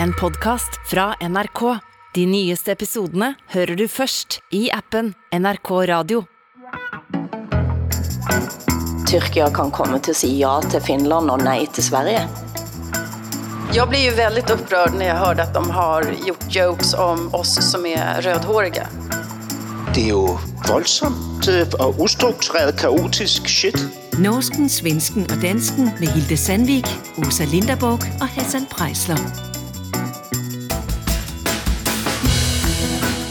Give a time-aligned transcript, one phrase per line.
[0.00, 1.78] En podcast fra NRK.
[2.14, 6.22] De nyeste episodene hører du først i appen NRK Radio.
[9.08, 12.28] Tyrkia kan komme til at sige ja til Finland og nej til Sverige.
[13.74, 17.70] Jag blir ju väldigt upprörd när jag hörde att de har gjort jokes om oss
[17.70, 18.88] som är rödhåriga.
[19.94, 20.38] Det er jo
[20.68, 23.88] voldsomt øh, og ustruktureret, kaotisk shit.
[24.18, 26.86] Norsken, svensken og dansken med Hilde Sandvik,
[27.18, 29.51] Åsa Linderborg og Hassan Prejsler.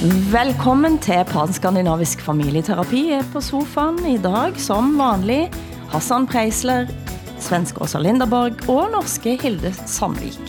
[0.01, 5.43] Velkommen til Panskandinavisk familieterapi er på sofaen i dag som vanlig.
[5.91, 6.89] Hassan Preisler,
[7.37, 10.41] svenske Åsa Linderborg og norske Hilde Sandvik.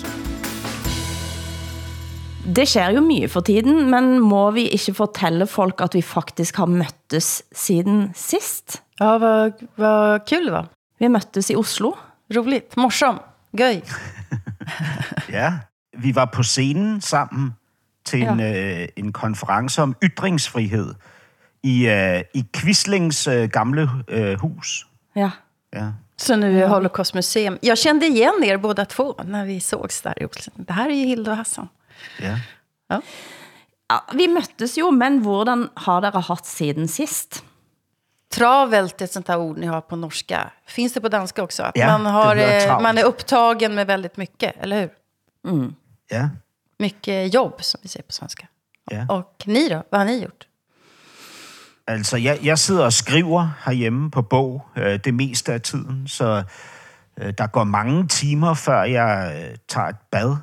[2.48, 6.56] Det sker jo mye for tiden, men må vi ikke fortælle folk, at vi faktisk
[6.64, 8.80] har møttes siden sist?
[9.04, 10.72] Ja, vad, vad kul det var.
[10.96, 11.92] Vi møttes i Oslo.
[12.32, 12.72] Roligt.
[12.80, 13.20] Morsom.
[13.52, 13.82] Göj.
[15.28, 15.58] Ja,
[15.92, 17.52] vi var på scenen sammen
[18.04, 20.94] til en, øh, en konference om ytringsfrihed
[21.62, 24.86] i, øh, i Quislings øh, gamle øh, hus.
[25.16, 25.30] Ja.
[25.74, 25.86] Ja.
[26.16, 27.58] Så nu är Holocaustmuseum.
[27.62, 30.52] Jag kände igen er båda två när vi sågs där i Oslo.
[30.56, 31.68] Det här är ju Hilda och Hassan.
[32.20, 32.38] Ja.
[32.88, 33.00] ja.
[34.12, 37.44] Vi møttes jo, men hvordan har dere haft siden sist?
[38.30, 40.50] Travelt är ett sånt här ord ni har på norska.
[40.66, 41.62] Finns det på danska också?
[41.62, 44.90] Att Ja, man, har, eh, man är upptagen med väldigt mycket, eller hur?
[46.08, 46.28] ja.
[46.82, 48.46] Mycket jobb, som vi säger på svenska.
[48.90, 49.06] Ja.
[49.08, 49.82] Och ni då?
[49.90, 50.46] Vad har ni gjort?
[51.86, 56.42] Altså, jeg, jeg sidder og skriver herhjemme på bog øh, det meste af tiden, så
[57.20, 60.36] øh, der går mange timer, før jeg øh, tager et bad.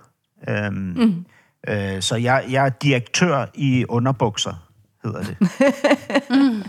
[0.49, 1.25] Øhm, mm.
[1.67, 4.53] øh, så jeg, jeg er direktør i underbukser,
[5.03, 5.37] hedder det.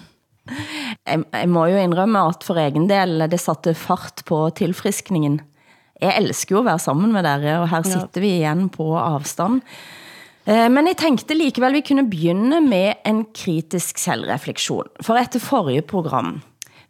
[1.07, 5.41] Jeg, jeg må jo indrømme at for egen del, det satte fart på tilfriskningen.
[6.01, 9.61] Jeg elsker jo at være sammen med dere, og her sitter vi igen på afstand.
[10.47, 14.89] Eh, Men jeg tænkte likevel, vi kunne begynde med en kritisk selvreflektion.
[15.03, 16.41] For efter forrige program,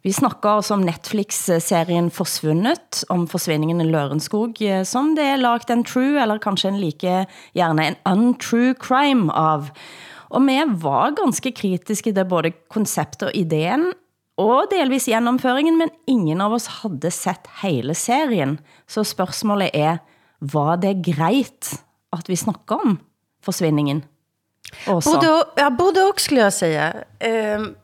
[0.03, 5.69] vi snakker også om Netflix-serien Forsvundet, om forsvindingen i Lørenskog, eh, som det er lagt
[5.69, 9.69] en true, eller kanskje en like gjerne en untrue crime av.
[10.31, 13.91] Og vi var ganske kritiske til både konceptet og ideen,
[14.41, 18.57] og delvis gennemføringen, men ingen av oss havde sett hele serien.
[18.89, 20.01] Så spørgsmålet er,
[20.39, 21.75] var det grejt
[22.11, 22.97] at vi snakker om
[23.45, 24.03] forsvinningen?
[24.87, 25.13] Åsa?
[25.13, 26.93] Både ja, både och skulle jag säga.
[27.19, 27.75] Ehm,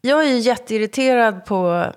[0.00, 1.92] jag är jätteirriterad på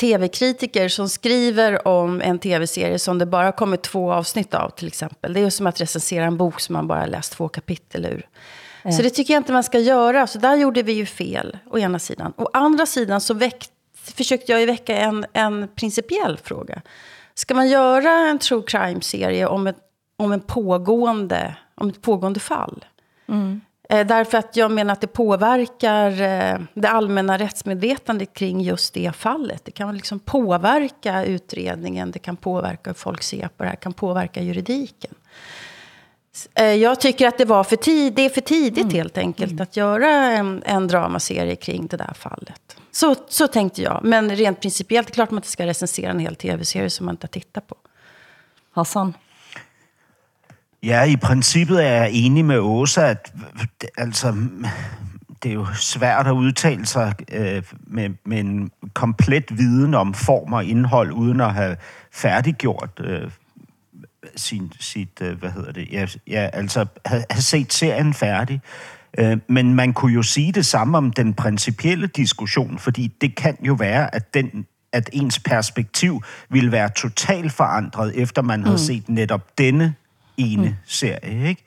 [0.00, 5.32] tv-kritiker som skriver om en tv-serie som det bara kommer två avsnitt av till exempel.
[5.32, 8.28] Det är ju som att recensera en bok som man bara läst två kapitel ur.
[8.90, 10.26] Så det tycker jag inte man ska göra.
[10.26, 12.32] Så där gjorde vi ju fel, å ena sidan.
[12.36, 16.82] Å andra sidan så väck, försökte jag ju väcka en, en principiell fråga.
[17.34, 19.76] Ska man göra en true crime-serie om ett,
[20.16, 22.84] om, en pågående, om ett pågående fall?
[23.88, 29.12] Eh, därför att jag menar att det påverkar eh, det allmänna rättsmedvetandet kring just det
[29.16, 29.64] fallet.
[29.64, 33.92] Det kan liksom påverka utredningen, det kan påverka hur folk ser på det här, kan
[33.92, 35.14] påverka juridiken.
[36.54, 39.76] Eh, Jag tycker att det, var för tid, det är för tidigt helt enkelt att
[39.76, 42.76] göra en, en dramaserie kring det där fallet.
[42.92, 44.00] Så, så tänkte jag.
[44.04, 47.12] Men rent principiellt, det är klart man inte ska recensera en hel tv-serie som man
[47.14, 47.76] inte har tittat på.
[48.72, 49.14] Hassan?
[50.80, 53.30] Ja, i princippet er jeg enig med Åsa, at
[53.96, 54.32] altså,
[55.42, 60.52] det er jo svært at udtale sig øh, med, med en komplet viden om form
[60.52, 61.76] og indhold, uden at have
[62.10, 63.30] færdiggjort øh,
[64.36, 68.60] sin, sit, øh, hvad hedder det, ja, ja altså have, have set serien færdig.
[69.18, 73.56] Øh, men man kunne jo sige det samme om den principielle diskussion, fordi det kan
[73.62, 79.08] jo være, at den at ens perspektiv ville være totalt forandret, efter man havde set
[79.08, 79.94] netop denne
[80.36, 80.74] ene mm.
[80.84, 81.64] serie, ikke?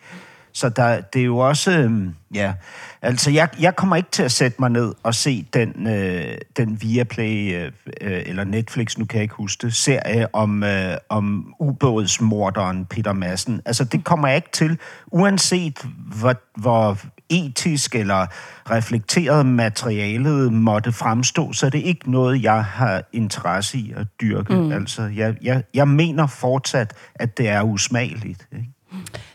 [0.56, 2.54] Så der, det er jo også, øhm, ja,
[3.02, 6.82] altså jeg, jeg kommer ikke til at sætte mig ned og se den, øh, den
[6.82, 7.72] Viaplay, øh,
[8.02, 13.14] øh, eller Netflix, nu kan jeg ikke huske det, serie om, øh, om ubådsmorderen Peter
[13.14, 13.62] Madsen.
[13.66, 15.86] Altså det kommer jeg ikke til, uanset
[16.20, 16.98] hvor, hvor
[17.30, 18.26] etisk eller
[18.72, 24.56] reflekteret materialet måtte fremstå, så er det ikke noget, jeg har interesse i at dyrke.
[24.56, 24.72] Mm.
[24.72, 28.48] Altså jeg, jeg, jeg mener fortsat, at det er usmageligt.
[28.52, 28.75] Ikke?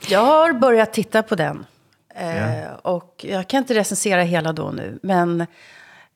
[0.08, 1.66] Jag har börjat titta på den.
[2.14, 2.74] Eh, Ja.
[2.74, 4.98] Och jag kan inte recensera hela då nu.
[5.02, 5.40] Men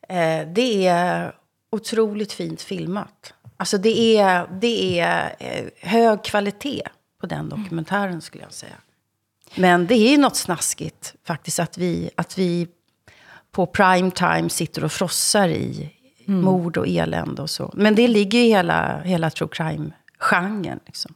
[0.09, 1.35] eh, det är
[1.71, 3.33] otroligt fint filmat.
[3.57, 6.81] Alltså det är, det är eh, hög kvalitet
[7.21, 8.75] på den dokumentären skulle jag säga.
[9.55, 12.67] Men det är ju något snaskigt faktiskt att vi, att vi
[13.51, 15.91] på prime time sitter och frossar i
[16.25, 17.71] mord och elände och så.
[17.73, 20.79] Men det ligger ju i hela, hela true crime-genren.
[20.85, 21.13] Liksom.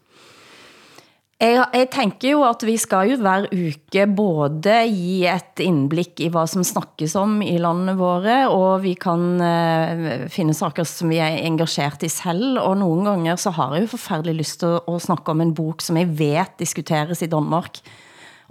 [1.40, 6.28] Jeg, jeg tænker jo, at vi skal jo hver uke både give et indblik i
[6.28, 11.08] hvad som snakkes om i landet våre, og vi kan eh, uh, finde saker, som
[11.08, 14.84] vi er engageret i selv, og nogle gange så har jeg jo forfærdelig lyst til
[14.84, 17.80] at snakke om en bok, som jeg vet diskuteres i Danmark.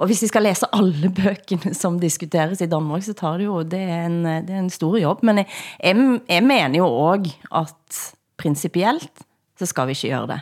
[0.00, 3.62] Og hvis vi skal læse alle bøkene, som diskuteres i Danmark, så tar det jo,
[3.68, 5.22] det er en, det er en stor jobb.
[5.22, 5.46] Men jeg,
[5.84, 8.04] jeg, jeg mener jo også, at
[8.40, 9.12] principielt,
[9.58, 10.40] så skal vi ikke gøre det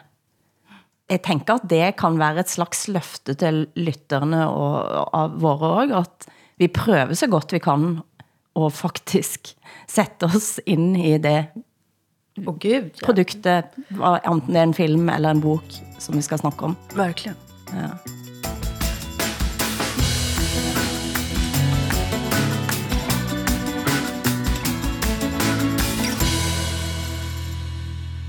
[1.10, 6.00] jeg tænker, at det kan være et slags løfte til lytterne og, av våre også,
[6.00, 6.26] at
[6.58, 8.00] vi prøver så godt vi kan
[8.56, 9.52] og faktisk
[9.88, 11.46] sætte os ind i det
[12.46, 13.04] oh, Gud, ja.
[13.04, 16.76] produktet, enten det er en film eller en bok, som vi skal snakke om.
[16.96, 17.36] Verkligen.
[17.74, 17.92] Ja.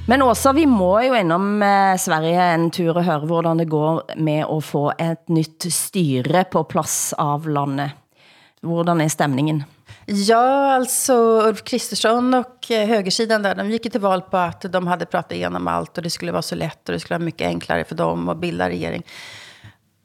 [0.07, 4.13] Men også, vi må jo innom eh, Sverige en tur og høre, hvordan det går
[4.23, 7.91] med at få et nytt styre på plads av landet.
[8.63, 9.65] Hvordan er stemningen?
[10.05, 11.13] Ja, alltså
[11.49, 15.31] Ulf Kristersson och eh, högersidan där, de gick till val på att de hade pratat
[15.31, 17.95] igenom allt och det skulle vara så lätt och det skulle vara mycket enklare för
[17.95, 19.03] dem att bilda regering.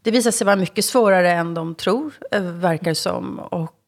[0.03, 3.39] Det visar sig vara mycket svårare än de tror, eh, verkar som.
[3.39, 3.82] Och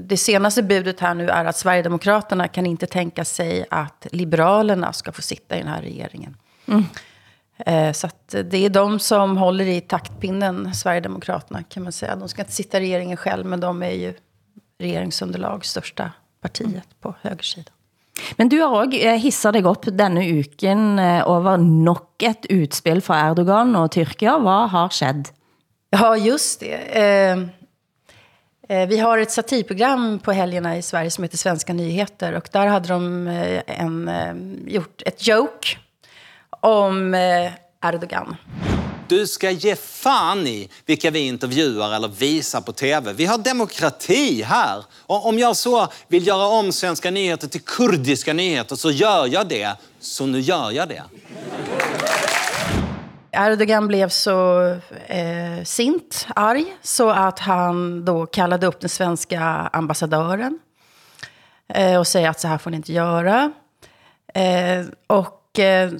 [0.00, 5.12] det senaste budet här nu är att Sverigedemokraterna kan inte tänka sig att Liberalerna ska
[5.12, 6.36] få sitta i den här regeringen.
[6.66, 6.84] Mm.
[7.58, 12.16] Eh, så att det är de som håller i taktpinnen, Sverigedemokraterna kan man säga.
[12.16, 14.14] De ska inte sitta i regeringen själv, men de är ju
[14.78, 16.10] regeringsunderlag, största
[16.40, 17.74] partiet på högersidan.
[18.36, 23.30] Men du har også eh, hisset dig op denne uken over nok et utspil fra
[23.30, 24.38] Erdogan og Tyrkia.
[24.38, 25.32] Hvad har skett?
[25.90, 27.48] Ja, just det.
[28.68, 32.32] Eh, vi har ett satirprogram på helgerna i Sverige som heter Svenska nyheter.
[32.32, 34.34] Och där hade de eh, en, eh,
[34.72, 35.68] gjort ett joke
[36.60, 37.52] om eh,
[37.88, 38.36] Erdogan.
[39.08, 43.12] Du ska ge fan i vilka vi intervjuar eller visar på tv.
[43.12, 44.84] Vi har demokrati här.
[45.06, 49.48] Och om jag så vill göra om svenska nyheter till kurdiska nyheter så gör jag
[49.48, 49.76] det.
[50.00, 51.02] Så nu gör jag det.
[53.36, 54.66] Erdogan blev så
[55.06, 59.40] eh, sint, arg, så att han då kallade upp den svenska
[59.72, 60.58] ambassadören
[61.68, 63.52] eh, och säger att så här får ni inte göra.
[64.34, 65.90] Eh, och eh,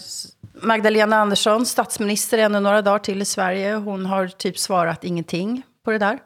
[0.54, 5.90] Magdalena Andersson, statsminister ännu några dagar till i Sverige, hon har typ svarat ingenting på
[5.90, 6.18] det där.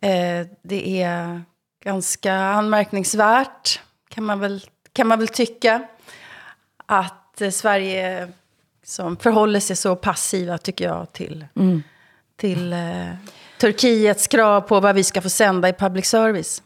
[0.00, 1.42] Eh, det är
[1.84, 5.82] ganska anmärkningsvärt, kan man väl, kan man väl tycka,
[6.86, 8.32] att eh, Sverige
[8.92, 11.82] som förhåller sig så passiva, tycker jag, till, mm.
[12.36, 12.78] till eh,
[13.60, 16.62] Turkiets krav på vad vi ska få sända i public service.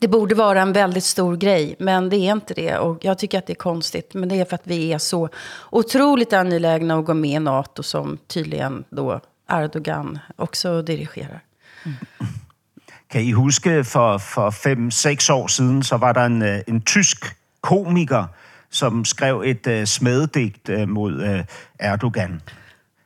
[0.00, 2.78] Det borde vara en väldigt stor grej, men det är inte det.
[2.78, 5.28] Och jag tycker att det är konstigt, men det är för att vi är så
[5.70, 9.20] otroligt angelägna att gå med i NATO som tydligen då
[9.50, 11.40] Erdogan också dirigerar.
[11.84, 11.96] Mm.
[13.08, 17.24] Kan I huske, for, for fem-seks år siden, så var der en, øh, en tysk
[17.60, 18.24] komiker,
[18.70, 21.44] som skrev et uh, smededigt uh, mod uh,
[21.78, 22.40] Erdogan.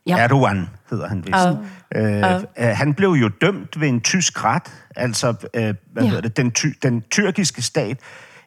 [0.06, 0.18] Ja.
[0.18, 1.46] Erdogan hedder han vist.
[1.46, 2.42] Uh, uh.
[2.64, 6.02] Uh, han blev jo dømt ved en tysk ret, altså uh, hvad ja.
[6.02, 7.98] hedder det, den, ty, den tyrkiske stat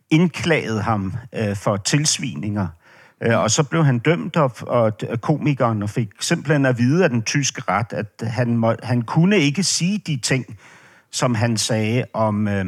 [0.10, 2.68] indklagede ham uh, for tilsvininger.
[3.28, 7.10] Uh, og så blev han dømt, og, og komikeren og fik simpelthen at vide af
[7.10, 10.58] den tyske ret, at han, må, han kunne ikke sige de ting,
[11.12, 12.66] som han sagde om, uh,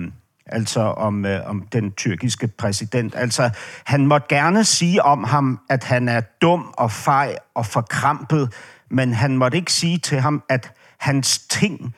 [0.49, 3.15] altså om, øh, om den tyrkiske præsident.
[3.15, 3.49] Altså,
[3.83, 8.53] han måtte gerne sige om ham, at han er dum og fej og forkrampet,
[8.89, 11.95] men han måtte ikke sige til ham, at hans ting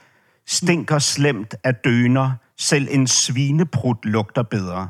[0.48, 2.32] stinker slemt af døner.
[2.58, 4.90] Selv en svineprut lugter bedre.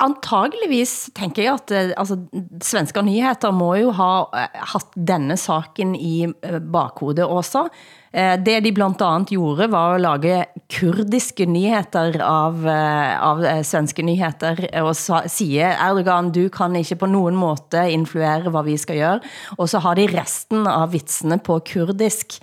[0.00, 2.16] Antageligvis tænker jeg, at eh, altså,
[2.64, 7.68] svenske nyheter må jo ha eh, haft denne saken i eh, bakhovedet også.
[8.12, 10.34] Det de blandt andet gjorde var at lage
[10.68, 14.92] kurdiske nyheter av, av svenske nyheter og
[15.32, 19.20] sige, Erdogan, du kan ikke på nogen måte influere, hvad vi skal gøre.
[19.56, 22.36] Og så har de resten av vitsene på kurdisk,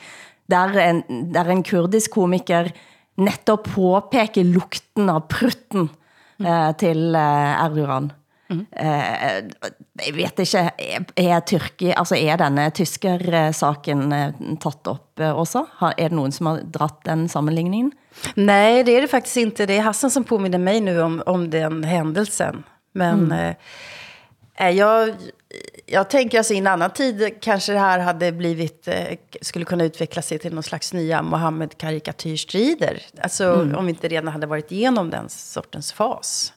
[0.49, 1.03] der en,
[1.35, 2.73] der en kurdisk komiker
[3.21, 5.91] netop påpeker lukten av prutten
[6.45, 8.11] eh, til eh, Erdogan.
[8.49, 8.63] Mm.
[8.73, 9.67] Uh,
[10.01, 10.61] jeg vet ikke,
[11.21, 15.61] er, Tyrki, altså er denne tysker-saken uh, tatt upp uh, også?
[15.83, 17.91] Har, er det nogen, som har dratt den sammenligningen?
[18.35, 19.65] Nej, det är det faktiskt inte.
[19.65, 22.63] Det är Hassan som påminner mig nu om, om den händelsen.
[22.91, 23.55] Men mm.
[24.55, 25.09] eh, jag,
[25.91, 29.83] jag tänker alltså i en annan tid kanske det här hade blivit, eh, skulle kunna
[29.83, 33.01] utveckla sig till någon slags nya Mohammed-karikatyrstrider.
[33.21, 33.75] Alltså mm.
[33.75, 36.53] om vi inte redan hade varit igenom den sortens fas.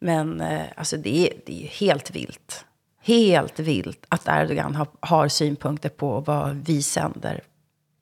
[0.00, 2.64] Men eh, alltså det, är, det är helt vilt.
[3.02, 7.40] helt vilt att Erdogan har, har synpunkter på vad vi sänder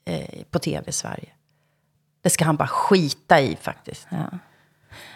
[0.05, 1.29] eh, på tv i Sverige.
[2.23, 4.07] Det ska han bara skita i faktiskt.
[4.11, 4.39] Ja.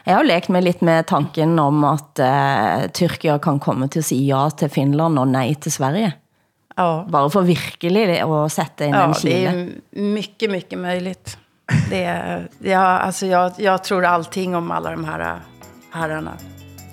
[0.06, 4.04] Jeg har lekt mig lidt med tanken om, at uh, Tyrkia kan komme til at
[4.04, 6.12] sige ja til Finland og nej til Sverige.
[6.78, 9.50] Ja, Bare for virkelig at sætte ind ja en det kile.
[9.50, 11.38] är mycket, mycket möjligt.
[11.90, 15.40] Det är, ja, alltså jag, jag tror allting om alla de här
[15.90, 16.32] herrarna.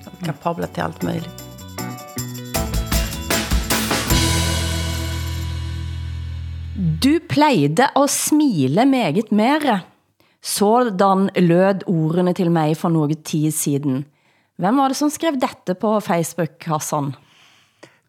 [0.03, 1.43] De är kapabla till allt möjligt.
[7.01, 9.79] Du plejede at smile meget mere.
[10.43, 14.05] Sådan lød ordene til mig for noget tid siden.
[14.57, 17.15] Hvem var det, som skrev dette på Facebook, Hassan?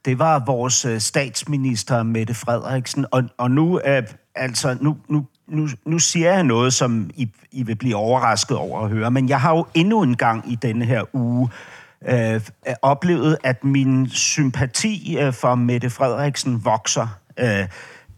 [0.05, 3.07] Det var vores øh, statsminister, Mette Frederiksen.
[3.11, 4.03] Og, og nu, øh,
[4.35, 8.81] altså, nu, nu, nu, nu siger jeg noget, som I, I vil blive overrasket over
[8.81, 9.11] at høre.
[9.11, 11.49] Men jeg har jo endnu en gang i denne her uge
[12.09, 12.41] øh,
[12.83, 17.07] oplevet, at min sympati øh, for Mette Frederiksen vokser.
[17.39, 17.69] Øh,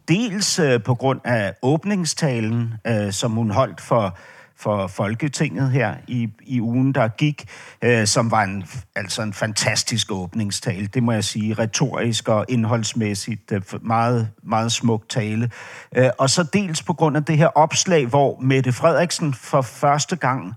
[0.08, 4.16] dels øh, på grund af åbningstalen, øh, som hun holdt for
[4.58, 7.48] for Folketinget her i, i ugen, der gik,
[7.82, 8.64] øh, som var en,
[8.96, 15.08] altså en fantastisk åbningstale, det må jeg sige, retorisk og indholdsmæssigt, øh, meget, meget smuk
[15.08, 15.50] tale.
[15.96, 20.16] Øh, og så dels på grund af det her opslag, hvor Mette Frederiksen for første
[20.16, 20.54] gang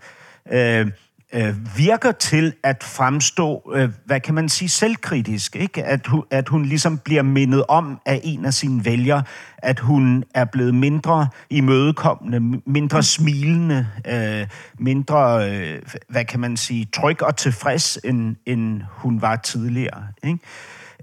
[0.51, 0.91] øh,
[1.33, 5.55] øh, virker til at fremstå, øh, hvad kan man sige, selvkritisk.
[5.55, 5.83] Ikke?
[5.83, 9.23] At, hun, at hun ligesom bliver mindet om af en af sine vælgere,
[9.57, 14.47] at hun er blevet mindre imødekommende, mindre smilende, øh,
[14.79, 20.07] mindre, øh, hvad kan man sige, tryg og tilfreds, end, end hun var tidligere.
[20.23, 20.39] Ikke?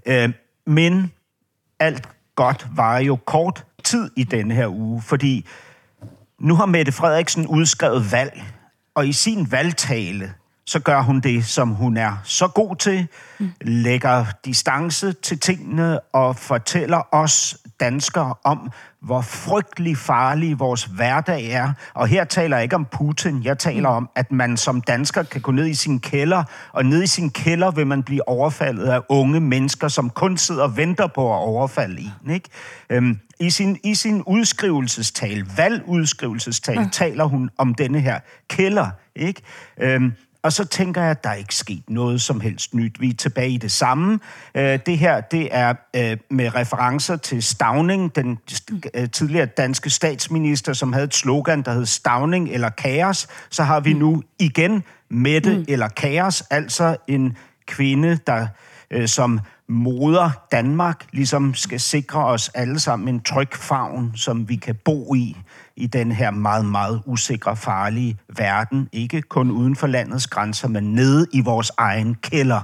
[0.05, 0.33] Øh,
[0.67, 1.11] men
[1.79, 5.45] alt godt var jo kort tid i denne her uge, fordi
[6.39, 8.43] nu har Mette Frederiksen udskrevet valg,
[8.97, 10.33] og i sin valgtale,
[10.67, 13.07] så gør hun det, som hun er så god til,
[13.61, 18.71] lægger distance til tingene og fortæller os danskere om,
[19.01, 21.73] hvor frygtelig farlig vores hverdag er.
[21.93, 25.41] Og her taler jeg ikke om Putin, jeg taler om, at man som dansker kan
[25.41, 28.99] gå ned i sin kælder, og ned i sin kælder vil man blive overfaldet af
[29.09, 32.31] unge mennesker, som kun sidder og venter på at overfalde en.
[32.31, 32.49] Ikke?
[32.89, 36.89] Øhm, i, sin, I sin udskrivelsestal, valgudskrivelsestal, ja.
[36.91, 38.19] taler hun om denne her
[38.49, 38.89] kælder.
[39.15, 39.41] Ikke?
[39.81, 43.01] Øhm, og så tænker jeg, at der er ikke sket noget som helst nyt.
[43.01, 44.19] Vi er tilbage i det samme.
[44.55, 48.39] Øh, det her, det er øh, med referencer til Stavning, den
[48.93, 53.27] øh, tidligere danske statsminister, som havde et slogan, der hed Stavning eller Kaos.
[53.49, 55.65] Så har vi nu igen Mette mm.
[55.67, 58.47] eller Kaos, altså en kvinde, der
[59.05, 59.39] som
[59.69, 65.15] moder Danmark ligesom skal sikre os alle sammen en tryg favn, som vi kan bo
[65.15, 65.37] i,
[65.77, 68.89] i den her meget, meget usikre, farlige verden.
[68.91, 72.61] Ikke kun uden for landets grænser, men nede i vores egen kælder.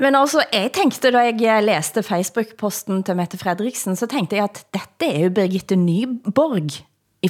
[0.00, 4.64] Men altså, jeg tænkte, da jeg læste Facebook-posten til Mette Frederiksen, så tænkte jeg, at
[4.74, 6.70] dette er jo Birgitte Nyborg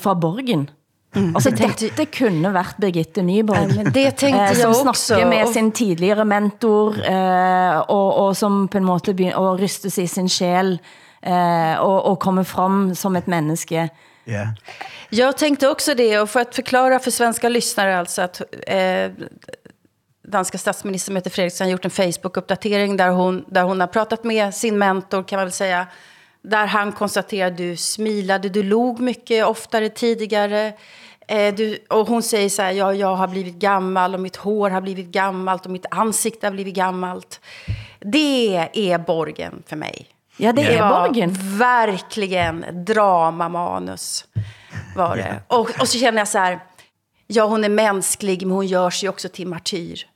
[0.03, 0.71] fra Borgen.
[1.15, 1.35] Mm.
[1.37, 3.57] Altså, tänkte- dette kunne været Birgitte Nyborg.
[3.71, 5.05] Ja, men det tänkte eh, jag som också.
[5.05, 9.61] snakker med Och- sin tidligere mentor, eh, og, og som på en måte begynner at
[9.61, 10.81] rystes i sin sjæl,
[11.27, 13.89] eh, og, og komme frem som et menneske.
[14.29, 14.47] Ja.
[15.11, 19.11] Jag tänkte också det, och för att förklara för svenska lyssnare alltså att eh,
[20.29, 24.55] danska statsminister Mette Frederiksen har gjort en Facebook-uppdatering där hon, där hon har pratat med
[24.55, 25.87] sin mentor, kan man väl säga,
[26.43, 30.73] där han konstaterar du smilade, du log mycket oftare tidigare.
[31.29, 34.71] Eh, du, och hon säger så här, ja, jag har blivit gammal och mitt hår
[34.71, 37.41] har blivit gammalt och mitt ansikte har blivit gammalt.
[38.01, 40.16] Det är borgen för mig.
[40.37, 41.37] Ja, det er var Borgen.
[41.59, 44.25] verkligen dramamanus.
[44.97, 45.41] Var det.
[45.49, 46.61] Och, och så känner jag så här,
[47.27, 50.07] ja hon är mänsklig men hon gör sig också till martyr.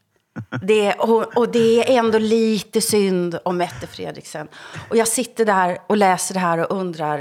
[0.63, 4.49] Det, och, och det är ändå lite synd om Mette Fredriksen.
[4.89, 7.19] Och jag sitter där och läser det här och undrar,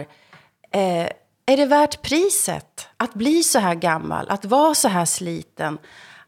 [0.71, 1.09] eh,
[1.45, 5.77] är det värt priset att bli så här gammal, att vara så här sliten,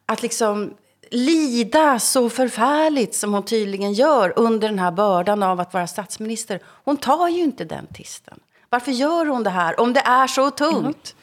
[0.05, 0.73] att liksom
[1.11, 6.59] lida så förfärligt som hon tydligen gör under den här bördan av att vara statsminister.
[6.65, 8.39] Hon tar ju inte den tisten.
[8.69, 11.15] Varför gör hon det här om det är så tungt?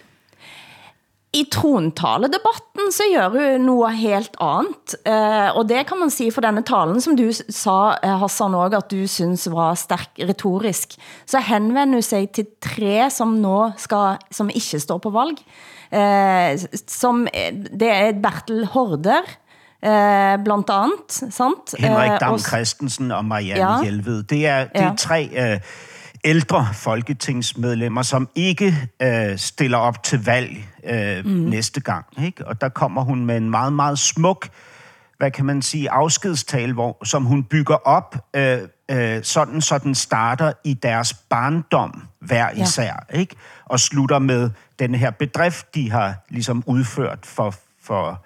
[1.33, 6.40] I trontaledebatten så gør hun noget helt andet, eh, og det kan man sige for
[6.40, 11.38] denne talen, som du sa, eh, Hassan, også, at du synes var stærk retorisk, så
[11.38, 15.37] henvender hun sig til tre, som nå skal, som ikke står på valg.
[15.92, 19.28] Eh, som, eh, det er Bertel Horder,
[19.82, 21.75] eh, blandt andet, sant?
[21.78, 23.76] Henrik Eh, Dam Christensen og Marianne Ja.
[23.76, 23.82] ja.
[23.82, 24.23] Hjelved.
[24.23, 24.94] Det er, det er Ja.
[24.99, 25.61] tre øh,
[26.25, 31.30] ældre folketingsmedlemmer, som ikke øh, stiller op til valg øh, mm.
[31.30, 32.06] næste gang.
[32.25, 32.47] Ikke?
[32.47, 34.49] Og der kommer hun med en meget, meget smuk,
[35.18, 38.58] hvad kan man sige, afskedstale, hvor, som hun bygger op øh,
[38.90, 43.18] øh, sådan så den starter i deres barndom hver især, ja.
[43.18, 43.37] ikke?
[43.64, 48.25] Og slutter med den her bedrift, de har ligesom udført for, for,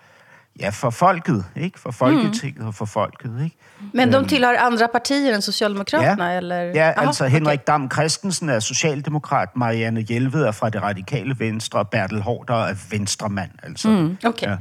[0.61, 1.81] ja, for folket, ikke?
[1.81, 2.67] For Folketinget mm.
[2.67, 3.57] og for folket, ikke?
[3.93, 6.31] Men de tillhör andra partier än Socialdemokraterna?
[6.33, 6.63] Ja, eller?
[6.63, 7.65] ja Aha, altså Henrik okej.
[7.67, 12.75] Dam Christensen er socialdemokrat, Marianne Hjelved er fra det radikale venstre, og Bertel Hårder er
[12.91, 13.89] venstremand, altså.
[13.89, 14.17] Mm.
[14.25, 14.51] Okej.
[14.51, 14.57] Ja.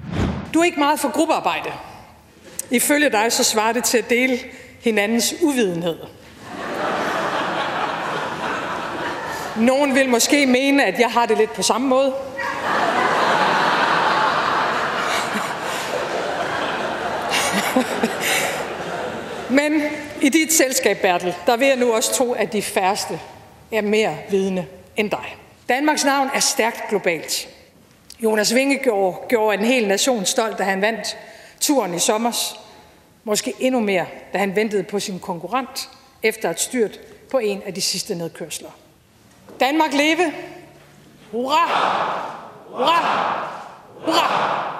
[0.54, 1.70] Du er ikke meget for gruppearbejde.
[2.72, 4.38] Ifølge dig så svarer det til at dele
[4.82, 5.98] hinandens uvidenhed.
[9.58, 12.14] Nogen vil måske mene, at jeg har det lidt på samme måde.
[19.60, 19.82] Men
[20.22, 23.20] i dit selskab, Bertel, der vil jeg nu også tro, at de færreste
[23.72, 25.36] er mere vidne end dig.
[25.70, 27.50] Danmarks navn er stærkt globalt.
[28.24, 31.18] Jonas Vingegaard gjorde en hel nation stolt, da han vandt
[31.60, 32.60] turen i sommers.
[33.24, 35.90] Måske endnu mere, da han ventede på sin konkurrent
[36.24, 37.00] efter et styrt
[37.32, 38.70] på en af de sidste nedkørsler.
[39.60, 40.34] Danmark leve!
[41.32, 41.68] Hurra!
[42.70, 43.48] Hurra!
[44.06, 44.71] Hurra!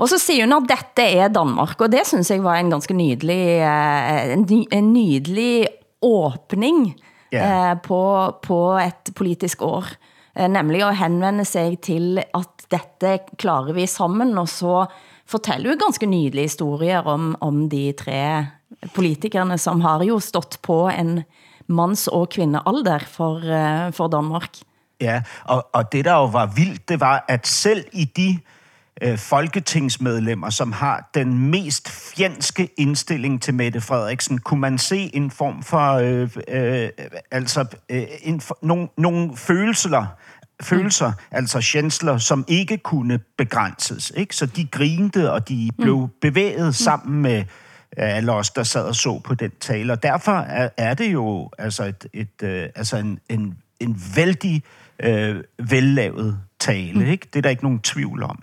[0.00, 2.96] Og så siger hun, at dette er Danmark, og det synes jeg var en ganske
[2.96, 5.68] nydelig, eh, en, ny, en nydelig
[6.00, 6.94] åbning
[7.32, 8.00] eh, på,
[8.42, 9.90] på et politisk år.
[10.32, 14.86] Eh, nemlig at henvende sig til, at dette klarer vi sammen, og så
[15.28, 18.46] fortæller hun ganske nydelige historier om, om de tre
[18.96, 21.20] politikerne, som har jo stått på en
[21.68, 24.64] mands- og kvindealder for, eh, for Danmark.
[25.00, 28.38] Ja, og, og det der jo var vildt, det var, at selv i de
[29.00, 35.30] øh, folketingsmedlemmer, som har den mest fjendske indstilling til Mette Frederiksen, kunne man se en
[35.30, 36.88] form for, øh, øh,
[37.30, 40.06] altså, øh, en, for, nogle, nogle følelser,
[40.62, 41.36] følelser, mm.
[41.36, 44.12] altså sjænsler, som ikke kunne begrænses.
[44.16, 44.36] Ikke?
[44.36, 46.08] Så de grinte, og de blev mm.
[46.20, 47.44] bevæget sammen med øh,
[48.16, 49.92] alle os, der sad og så på den tale.
[49.92, 54.62] Og derfor er, er det jo altså, et, et, øh, altså en, en, en vældig
[55.02, 57.10] øh, vellavet tale.
[57.10, 57.26] Ikke?
[57.32, 58.42] Det er der ikke nogen tvivl om.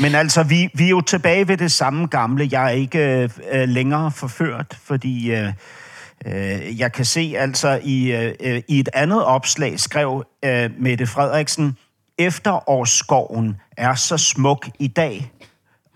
[0.00, 2.48] Men altså, vi, vi er jo tilbage ved det samme gamle.
[2.52, 5.52] Jeg er ikke øh, længere forført, fordi øh,
[6.26, 11.76] øh, jeg kan se altså i, øh, i et andet opslag skrev øh, Mette Frederiksen,
[12.18, 15.32] efterårsskoven er så smuk i dag.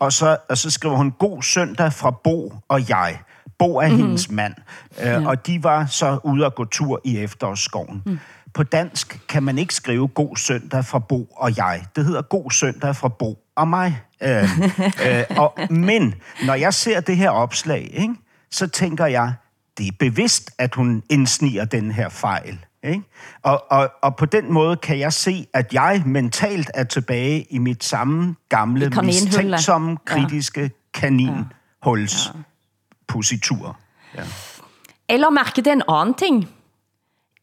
[0.01, 3.19] Og så, og så skriver hun, god søndag fra Bo og jeg.
[3.59, 4.03] Bo er mm-hmm.
[4.03, 4.55] hendes mand.
[5.01, 5.29] Øh, ja.
[5.29, 8.03] Og de var så ude at gå tur i efterårsskoven.
[8.07, 8.19] Mm.
[8.55, 11.85] På dansk kan man ikke skrive god søndag fra Bo og jeg.
[11.97, 14.03] Det hedder god søndag fra Bo og mig.
[14.23, 14.43] Øh,
[15.07, 16.15] øh, og, men
[16.47, 18.15] når jeg ser det her opslag, ikke,
[18.51, 19.35] så tænker jeg,
[19.79, 22.59] det er bevidst, at hun indsniger den her fejl.
[22.85, 23.03] Ikke?
[23.43, 27.59] Og, og, og på den måde kan jeg se, at jeg mentalt er tilbage i
[27.59, 30.69] mit samme gamle, mistænksomme, kritiske ja.
[30.95, 32.41] kaninhuls ja.
[33.09, 33.79] positur.
[34.17, 35.17] Ja.
[35.17, 36.49] La mærke til en anden ting.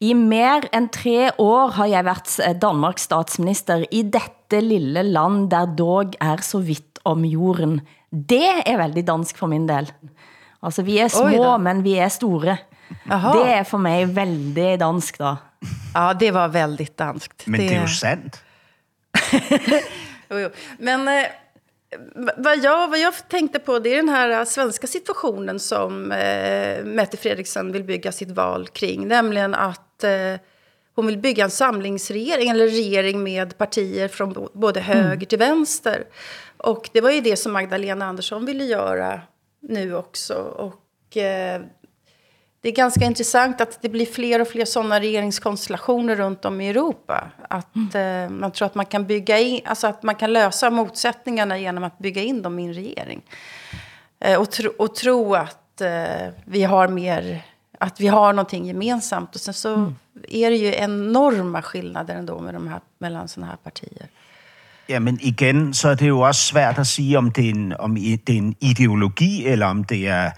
[0.00, 5.48] I mer end tre år har jeg været eh, Danmarks statsminister i dette lille land,
[5.50, 7.80] der dog er så vidt om jorden.
[8.10, 9.90] Det er veldig dansk for min del.
[10.62, 12.56] Altså, vi er små, men vi er store.
[13.10, 13.32] Aha.
[13.34, 15.34] Det er for mig veldig dansk, da.
[15.94, 17.46] Ja, det var väldigt danskt.
[17.46, 18.42] Men det, det er jo sandt.
[20.28, 20.48] Jo, jo.
[20.78, 21.24] Men eh,
[22.36, 26.84] vad, jag, vad jag tänkte på det är den här eh, svenska situationen som eh,
[26.84, 29.08] Mette Fredriksson vill bygga sitt val kring.
[29.08, 30.34] Nämligen att eh,
[30.94, 36.04] hon vill bygga en samlingsregering eller regering med partier från både höger till vänster.
[36.56, 39.20] Och det var ju det som Magdalena Andersson ville göra
[39.60, 40.34] nu också.
[40.34, 41.60] Och eh,
[42.60, 46.68] det är ganska intressant att det blir fler och fler sådana regeringskonstellationer runt om i
[46.68, 47.30] Europa.
[47.48, 51.58] Att eh, man tror att man kan bygga in, alltså att man kan lösa motsättningarna
[51.58, 53.22] genom att bygga in dem i en regering.
[54.20, 57.42] Eh, och, tro, och tro att eh, vi har mer,
[57.80, 59.34] att vi har någonting gemensamt.
[59.34, 59.92] Och sen så
[60.28, 64.06] är det ju enorma skillnader ändå med de här, mellan sådana här partier.
[64.88, 67.94] Jamen igen, så er det jo også svært at sige, om det er en, om
[67.94, 70.30] det er en ideologi, eller om det er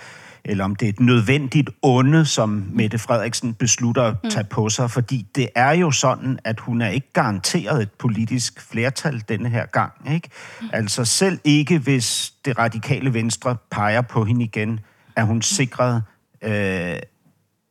[0.45, 4.91] eller om det er et nødvendigt onde, som Mette Frederiksen beslutter at tage på sig,
[4.91, 9.67] fordi det er jo sådan, at hun er ikke garanteret et politisk flertal denne her
[9.67, 9.93] gang.
[10.15, 10.31] Ikke?
[10.73, 14.81] Altså selv ikke, hvis det radikale venstre peger på hende igen,
[15.17, 16.03] er hun sikret
[16.43, 16.97] øh,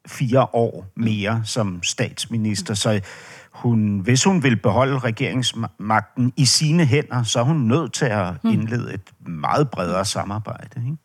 [0.09, 2.73] fire år mere som statsminister.
[2.73, 2.99] Så
[3.51, 8.33] hun, hvis hun vil beholde regeringsmagten i sine hænder, så er hun nødt til at
[8.43, 10.81] indlede et meget bredere samarbejde.
[10.85, 10.97] Ikke?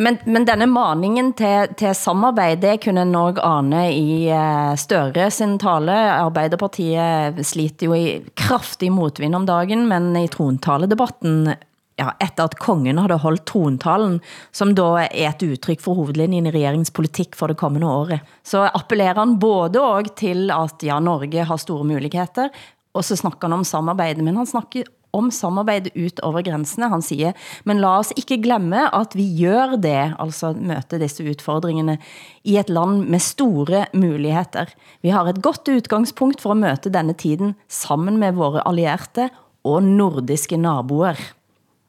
[0.00, 5.58] Men, men denne maningen til, til samarbejde, kunne en nok ane i eh, Støre sin
[5.58, 5.96] tale.
[6.12, 11.50] Arbeiderpartiet sliter jo i kraftig motvind om dagen, men i trontaledebatten
[12.00, 14.18] ja, efter at kongen havde holdt trontalen,
[14.52, 19.20] som då er et udtryk for hovedlinjen i regeringspolitik for det kommende året, så appellerer
[19.20, 22.48] han både og til at ja, Norge har store muligheder,
[22.94, 26.88] og så snakker han om samarbejde, men han snakker om samarbejde ut over grænsene.
[26.90, 27.32] Han siger,
[27.66, 31.98] men lad os ikke glemme, at vi gør det, altså møte disse udfordringerne,
[32.44, 34.70] i et land med store muligheder.
[35.02, 39.30] Vi har et godt udgangspunkt for at møte denne tiden sammen med våre allierte
[39.64, 41.18] og nordiske naboer.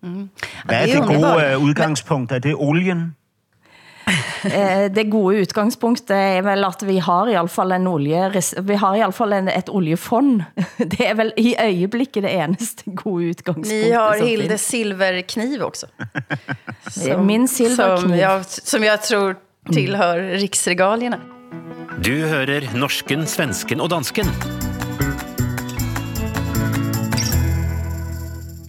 [0.04, 0.30] Mm.
[0.66, 2.32] Hvad er det gode øh, udgangspunkt?
[2.32, 3.16] Er det olien?
[4.46, 8.76] Eh, det gode udgangspunktet er vel at vi har i alle fall en olje, vi
[8.76, 10.42] har i alle fall en, et oljefond.
[10.92, 13.86] Det er vel i øjeblikket det eneste gode udgangspunktet.
[13.86, 15.86] Ni har Hilde silverkniv också.
[16.90, 18.10] som, Min silverkniv.
[18.10, 19.36] Som jag, som jag tror
[19.74, 21.20] tillhör riksregalierna.
[22.06, 24.26] Du hører norsken, svensken og dansken.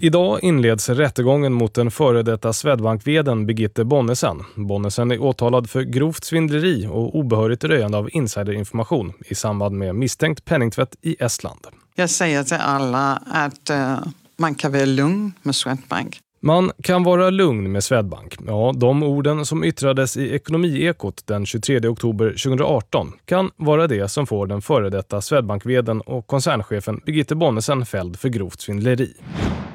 [0.05, 4.45] Idag inleds rättegången mot den före detta Swedbank-veden Birgitte Bonnesen.
[4.55, 10.45] Bonnesen är åtalad för grovt svindleri och obehörigt röjande av insiderinformation i samband med misstänkt
[10.45, 11.67] penningtvätt i Estland.
[11.95, 13.99] Jag säger till alla att uh,
[14.37, 16.21] man kan vara lugn med Swedbank.
[16.41, 18.37] Man kan vara lugn med Swedbank.
[18.47, 24.27] Ja, de orden som yttrades i Ekonomiekot den 23 oktober 2018 kan vara det som
[24.27, 29.15] får den före detta Swedbank-veden och koncernchefen Birgitte Bonnesen fälld för grovt svindleri.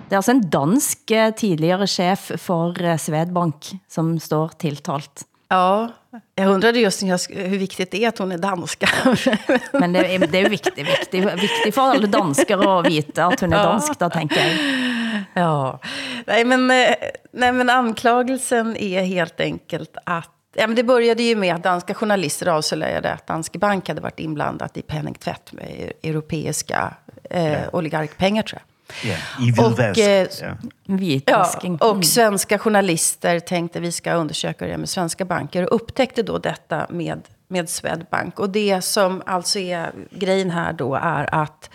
[0.08, 5.26] Det er altså en dansk eh, tidligere chef for eh, Svedbank, som står tiltalt.
[5.50, 5.90] Ja,
[6.36, 8.90] jag undrade just hur viktigt det är att hon är danska.
[9.72, 13.54] Men det är, det är viktigt, viktigt, viktigt för alla danskar att veta att hon
[13.54, 14.58] är dansk, då tänker jag.
[15.34, 15.80] Ja,
[16.26, 16.96] nej men, eh,
[17.32, 21.94] nej men anklagelsen är helt enkelt att Ja, men det började ju med att danska
[21.94, 26.94] journalister avslöjade att Danske Bank hade varit inblandat i penningtvätt med europeiska
[27.30, 28.77] eh, oligarkpengar tror jag.
[29.04, 29.98] Ja, i hvidvask.
[29.98, 30.28] Och, eh,
[31.26, 31.60] ja.
[31.62, 35.64] ja, och svenska journalister tänkte vi ska undersöka det med svenska banker.
[35.64, 38.40] Och upptäckte då detta med, med Swedbank.
[38.40, 41.70] Och det som alltså är grejen här då är att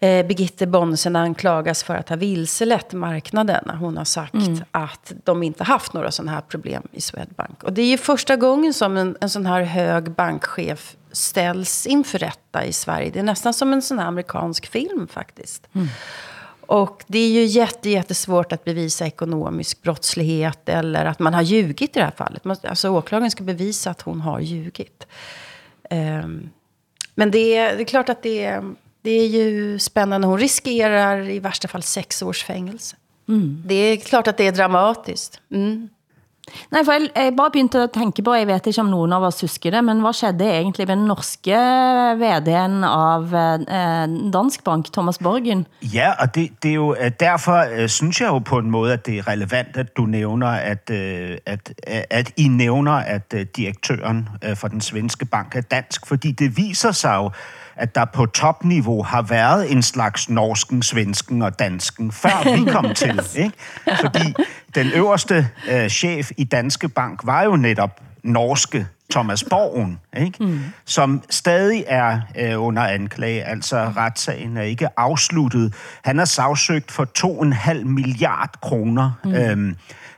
[0.00, 3.64] eh, Birgitte Bonnesen anklagas för att ha vilselett marknaden.
[3.66, 4.64] När hon har sagt mm.
[4.70, 7.62] att de inte haft några sådana här problem i Swedbank.
[7.62, 12.18] Och det är ju första gången som en, en sån här hög bankchef ställs inför
[12.18, 13.10] rätta i Sverige.
[13.10, 15.68] Det är nästan som en sån här amerikansk film faktiskt.
[15.74, 15.88] Mm.
[16.60, 21.96] Och det är ju jätte, jättesvårt att bevisa ekonomisk brottslighet eller att man har ljugit
[21.96, 22.64] i det här fallet.
[22.64, 25.06] Alltså åklagaren ska bevisa att hon har ljugit.
[25.90, 26.50] Um,
[27.14, 30.26] men det är, det är klart att det är, det är ju spännande.
[30.26, 32.96] Hon riskerar i värsta fall sex års fängelse.
[33.28, 33.62] Mm.
[33.66, 35.40] Det är klart att det är dramatiskt.
[35.50, 35.88] Mm.
[36.70, 39.20] Nej, for jeg, jeg bare begyndte at tænke på, jeg vet ikke om nogen af
[39.20, 41.56] os husker det, men hvad skedde egentlig med den norske
[42.20, 45.66] VD'en av eh, Dansk Bank, Thomas Borgen?
[45.82, 48.92] Ja, og det, det er jo eh, derfor, øh, synes jeg jo på en måde,
[48.92, 51.72] at det er relevant, at du nævner, at, øh, at,
[52.10, 57.14] at I nævner, at direktøren for den svenske bank er dansk, fordi det viser sig
[57.14, 57.30] jo,
[57.76, 62.94] at der på topniveau har været en slags norsken, svensken og dansken, før vi kom
[63.04, 63.20] til.
[63.36, 63.52] Ikke?
[64.00, 64.34] Fordi
[64.74, 70.44] den øverste øh, chef i Danske Bank var jo netop norske Thomas Borgen, ikke?
[70.44, 70.60] Mm.
[70.84, 73.44] som stadig er øh, under anklage.
[73.44, 75.74] Altså retssagen er ikke afsluttet.
[76.04, 79.10] Han er sagsøgt for 2,5 milliard kroner.
[79.24, 79.34] Mm.
[79.34, 79.76] Øhm,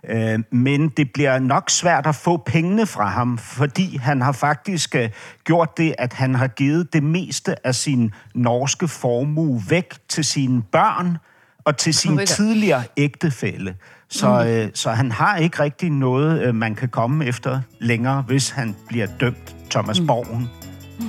[0.08, 4.94] Øh, men det bliver nok svært at få pengene fra ham, fordi han har faktisk
[4.94, 5.10] øh,
[5.44, 10.62] gjort det, at han har givet det meste af sin norske formue væk til sine
[10.62, 11.18] børn
[11.64, 13.74] og til sin tidligere ægtefælle.
[14.08, 14.48] Så, mm.
[14.48, 18.76] øh, så han har ikke rigtig noget, øh, man kan komme efter længere, hvis han
[18.88, 20.06] bliver dømt Thomas mm.
[20.06, 20.48] Borgen.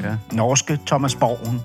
[0.04, 1.62] Ja, norske Thomas Borgen.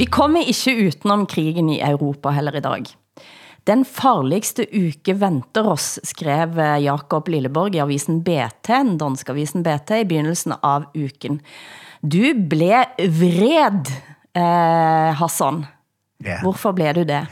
[0.00, 2.86] Vi kommer ikke utenom krigen i Europa heller i dag.
[3.68, 9.98] Den farligste uke venter oss, skrev Jakob Lilleborg i avisen BT, den danske avisen BT,
[10.00, 11.42] i begyndelsen av uken.
[12.00, 13.92] Du blev vred,
[14.32, 15.66] eh, Hassan.
[16.24, 16.40] Ja.
[16.40, 17.26] Hvorfor blev du det?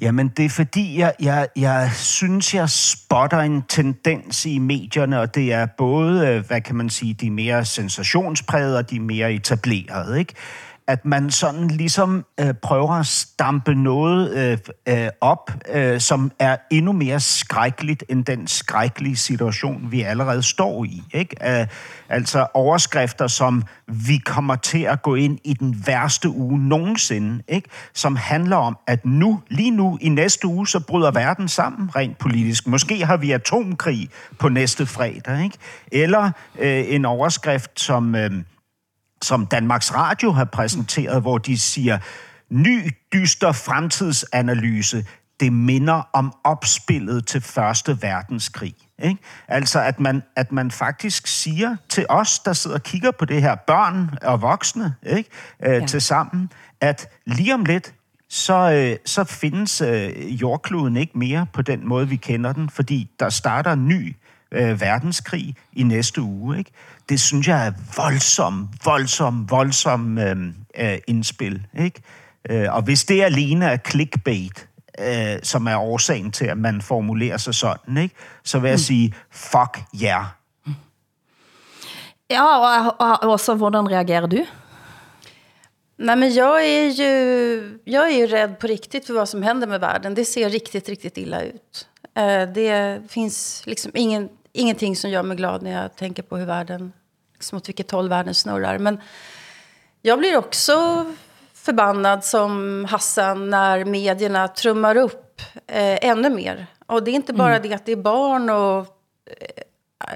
[0.00, 5.34] Jamen, det er fordi, jeg, jeg, jeg synes, jeg spotter en tendens i medierne, og
[5.34, 10.18] det er både, øh, hvad kan man sige, de mere sensationsprægede og de mere etablerede,
[10.18, 10.34] ikke?
[10.90, 16.56] At man sådan ligesom øh, prøver at stampe noget øh, øh, op, øh, som er
[16.70, 21.02] endnu mere skrækkeligt end den skrækkelige situation, vi allerede står i.
[21.12, 21.60] Ikke?
[21.60, 21.66] Øh,
[22.08, 27.68] altså overskrifter som, vi kommer til at gå ind i den værste uge nogensinde, ikke?
[27.94, 32.18] som handler om, at nu, lige nu, i næste uge, så bryder verden sammen rent
[32.18, 32.66] politisk.
[32.66, 35.44] Måske har vi atomkrig på næste fredag.
[35.44, 35.58] Ikke?
[35.92, 38.14] Eller øh, en overskrift som...
[38.14, 38.30] Øh,
[39.22, 41.98] som Danmarks Radio har præsenteret, hvor de siger,
[42.50, 45.06] ny, dyster fremtidsanalyse.
[45.40, 48.74] Det minder om opspillet til Første Verdenskrig.
[49.02, 49.22] Ikke?
[49.48, 53.42] Altså, at man, at man faktisk siger til os, der sidder og kigger på det
[53.42, 55.30] her, børn og voksne, ikke?
[55.66, 55.86] Øh, ja.
[55.86, 57.94] til sammen, at lige om lidt,
[58.28, 63.10] så, øh, så findes øh, jordkloden ikke mere på den måde, vi kender den, fordi
[63.20, 64.16] der starter en ny
[64.52, 66.58] øh, verdenskrig i næste uge.
[66.58, 66.70] Ikke?
[67.10, 70.36] Det synes jeg er voldsom, voldsom, voldsom øh,
[70.78, 71.66] øh, indspil.
[71.80, 72.02] Ikke?
[72.50, 74.68] Øh, og hvis det alene er clickbait,
[74.98, 78.14] øh, som er årsagen til, at man formulerer sig sådan, ikke?
[78.44, 78.78] så vil jeg mm.
[78.78, 80.24] sige, fuck yeah.
[82.30, 84.46] Ja, og, og også, hvordan reagerer du?
[85.98, 89.66] Nej, men jag är, ju, jag är ju rädd på riktigt för vad som händer
[89.66, 90.14] med världen.
[90.14, 91.88] Det ser riktigt, riktigt illa ut.
[92.14, 96.46] Eh, det finns liksom ingen, ingenting som gör mig glad när jag tänker på hur
[96.46, 96.92] världen,
[97.40, 98.78] liksom åt vilket håll världen snurrar.
[98.78, 99.00] Men
[100.02, 101.06] jag blir också
[101.54, 106.66] förbannad som Hassan när medierna trummar upp eh, ännu mer.
[106.86, 107.68] Och det är inte bara mm.
[107.68, 108.78] det att det är barn och
[109.26, 109.62] eh,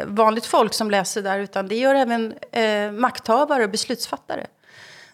[0.06, 4.46] vanligt folk som läser där, utan det gör även eh, makthavare och beslutsfattare.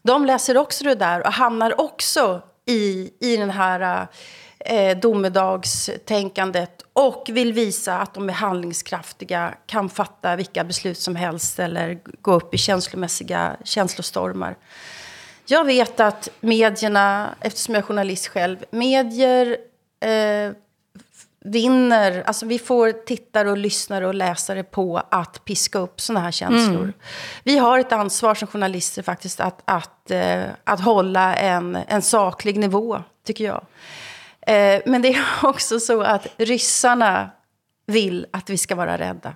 [0.03, 4.09] De läser också det där och hamnar också i, i den här eh,
[5.03, 11.99] domedagstänkandet och vill visa att de är handlingskraftiga, kan fatta vilka beslut som helst eller
[12.23, 14.57] gå upp i känslomässiga känslostormar.
[15.46, 19.57] Jag vet att medierna, eftersom jag är journalist själv, medier
[20.01, 20.53] eh,
[21.44, 26.31] vinner, alltså vi får tittare och lyssnare och läsare på att piska upp sådana här
[26.31, 26.83] känslor.
[26.83, 26.92] Mm.
[27.44, 32.59] Vi har ett ansvar som journalister faktiskt att, att, eh, att hålla en, en saklig
[32.59, 33.66] nivå, tycker jag.
[34.46, 37.31] Eh, men det är också så att ryssarna
[37.87, 39.35] vill att vi ska vara rädda.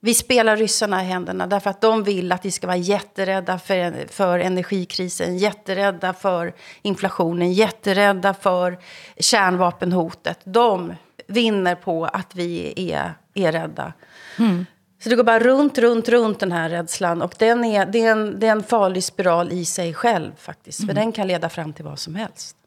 [0.00, 4.06] Vi spelar ryssarna i händerna därför att de vill att vi ska vara jätterädda för,
[4.12, 8.78] för energikrisen, jätterädda för inflationen, jätterädda för
[9.16, 10.40] kärnvapenhotet.
[10.44, 10.94] De
[11.26, 13.92] vinner på att vi är, är rädda.
[14.38, 14.66] Mm.
[15.02, 17.22] Så det går bara runt, runt, runt den här rädslan.
[17.22, 20.80] Och den är, det, är en, det är en farlig spiral i sig själv faktiskt.
[20.80, 20.88] Mm.
[20.88, 22.57] För den kan leda fram till vad som helst.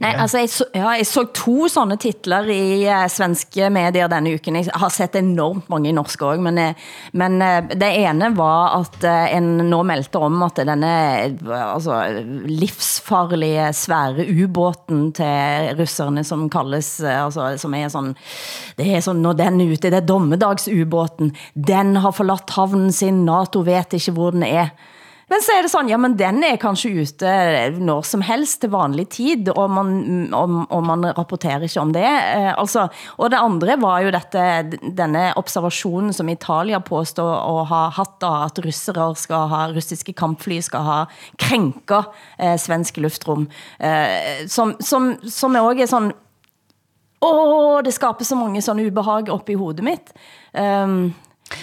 [0.00, 4.32] Nej, altså jeg så, ja, jeg så to sånne titler i uh, svenske medier denne
[4.36, 4.58] uken.
[4.58, 8.78] Jeg har sett enormt mange i norsk også, men, uh, men uh, det ene var
[8.80, 10.92] at uh, en nå meldte om at denne
[11.58, 12.00] altså,
[12.48, 18.14] livsfarlige, svære ubåten til russerne, som kaldes, altså, som er sådan,
[18.78, 23.24] det er sådan, når den er ute, det er dommedagsubåten, den har forladt havnen sin,
[23.28, 24.72] NATO vet ikke hvor den er.
[25.32, 27.30] Men så er det sådan, ja, men den er kanskje ute
[27.80, 29.92] når som helst til vanlig tid, og man,
[30.36, 32.04] og, og man rapporterer ikke om det.
[32.04, 32.84] Eh, altså,
[33.16, 34.42] og det andre var jo dette,
[34.98, 40.60] denne observationen, som Italia påstår at ha hatt, da, at russere skal ha, russiske kampfly
[40.60, 41.00] skal ha
[41.40, 43.48] krænker eh, svensk luftrum,
[43.80, 46.12] eh, som, som, som også er sådan,
[47.24, 50.12] åh, det skaper så mange sådan ubehag op i hovedet mitt.
[50.52, 51.14] Um,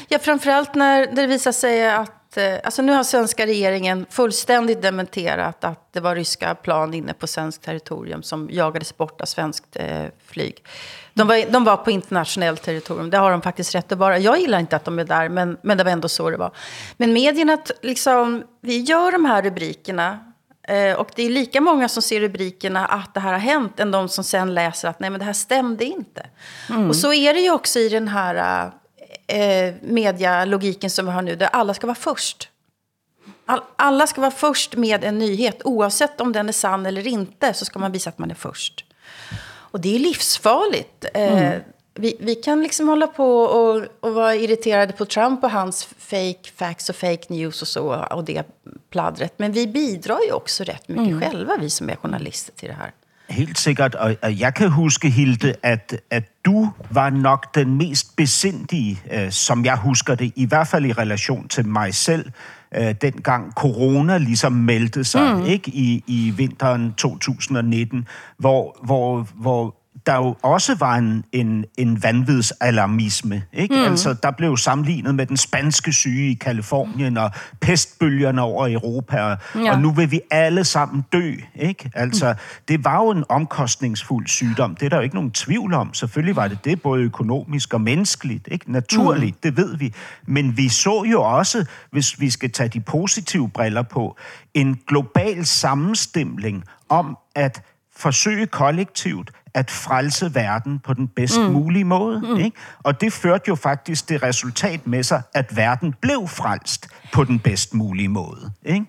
[0.07, 5.93] ja, framförallt när det visar sig att alltså nu har svenska regeringen fullständigt dementerat att
[5.93, 10.63] det var ryska plan inne på svensk territorium som jagades bort av svenskt eh, flyg.
[11.13, 14.17] De var, de var på internationellt territorium, det har de faktiskt rätt att vara.
[14.17, 16.51] Jag gillar inte att de är där, men, men det var ändå så det var.
[16.97, 20.19] Men medierna, liksom, vi gör de här rubrikerna
[20.67, 23.91] eh, och det är lika många som ser rubrikerna att det här har hänt än
[23.91, 26.25] de som sen läser att nej men det här stämde inte.
[26.69, 26.89] Mm.
[26.89, 28.71] Och så är det ju också i den här
[29.29, 32.49] eh, medialogiken som vi har nu, där alla ska vara först.
[33.45, 37.53] All, alla ska vara först med en nyhet, oavsett om den är sann eller inte,
[37.53, 38.85] så ska man visa att man är först.
[39.71, 41.05] Och det är livsfarligt.
[41.13, 41.61] Eh, mm.
[41.93, 46.51] vi, vi kan liksom hålla på och, och vara irriterade på Trump og hans fake
[46.55, 48.43] facts och fake news och så, och det
[48.89, 49.33] pladdret.
[49.37, 51.21] Men vi bidrar ju också rätt mycket mm.
[51.21, 52.91] själva, vi som är journalister, till det här.
[53.29, 58.15] Helt sikkert, og, og jeg kan huske, Hilde, at, at du var nok den mest
[58.15, 62.31] besindige, øh, som jeg husker det, i hvert fald i relation til mig selv,
[62.75, 65.45] øh, dengang corona ligesom meldte sig mm.
[65.45, 72.03] ikke i, i vinteren 2019, hvor, hvor, hvor der jo også var en, en, en
[72.03, 73.43] vanvidsalarmisme.
[73.53, 73.75] Ikke?
[73.75, 73.81] Mm.
[73.81, 77.31] Altså, der blev sammenlignet med den spanske syge i Kalifornien og
[77.61, 79.71] pestbølgerne over Europa, og, ja.
[79.71, 81.33] og nu vil vi alle sammen dø.
[81.55, 81.91] Ikke?
[81.93, 82.63] Altså, mm.
[82.67, 84.75] det var jo en omkostningsfuld sygdom.
[84.75, 85.93] Det er der jo ikke nogen tvivl om.
[85.93, 88.47] Selvfølgelig var det det, både økonomisk og menneskeligt.
[88.51, 88.71] Ikke?
[88.71, 89.39] Naturligt, mm.
[89.43, 89.93] det ved vi.
[90.25, 94.17] Men vi så jo også, hvis vi skal tage de positive briller på,
[94.53, 97.61] en global sammenstemling om at
[97.95, 101.45] forsøge kollektivt at frelse verden på den bedst mm.
[101.45, 102.19] mulige måde.
[102.19, 102.37] Mm.
[102.37, 102.57] Ikke?
[102.83, 107.39] Og det førte jo faktisk det resultat med sig, at verden blev frelst på den
[107.39, 108.51] bedst mulige måde.
[108.65, 108.85] Ikke?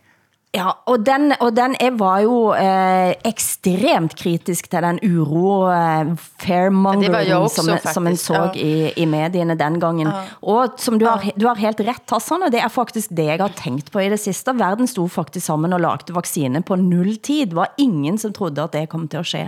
[0.51, 6.09] Ja, og den, og den er, var jo eh, ekstremt kritisk til den uro eh,
[6.43, 8.65] fairmongering også, som, som en faktisk, så ja.
[8.67, 10.09] i, i medierne den gangen.
[10.11, 10.25] Ja.
[10.43, 13.39] Og som du har, du har helt ret, Hassan, og det er faktisk det jeg
[13.39, 14.57] har tænkt på i det sidste.
[14.59, 17.47] Verden stod faktisk sammen og lagde vaccine på null tid.
[17.53, 19.45] Det var ingen som trodde at det kom til at ske.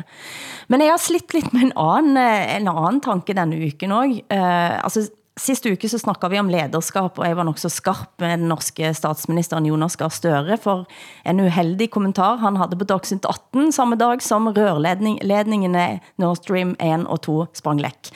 [0.70, 4.22] Men jeg har slitt lidt med en anden, eh, en anden tanke denne uken også.
[4.30, 5.08] Eh, altså,
[5.40, 8.50] Sidste uke så snakkede vi om lederskab, og jeg var nok så skarp med den
[8.50, 10.84] norske statsministeren Jonas Gahr Støre for
[11.24, 15.86] en uheldig kommentar han havde på Dagsnytt 18 samme dag som rørledningene
[16.20, 18.12] Nord Stream 1 og 2 sprang læk.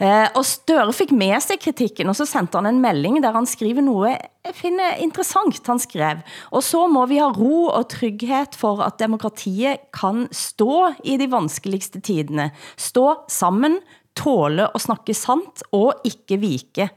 [0.00, 3.48] Eh, og Støre fik med sig kritikken, og så sendte han en melding, der han
[3.48, 4.16] skriver noget,
[4.46, 6.24] jeg finder interessant, han skrev.
[6.50, 11.28] Og så må vi ha ro og trygghed for, at demokratiet kan stå i de
[11.32, 12.50] vanskeligste tidene.
[12.76, 13.80] Stå sammen,
[14.16, 16.90] tåle at snakke sant og ikke vike.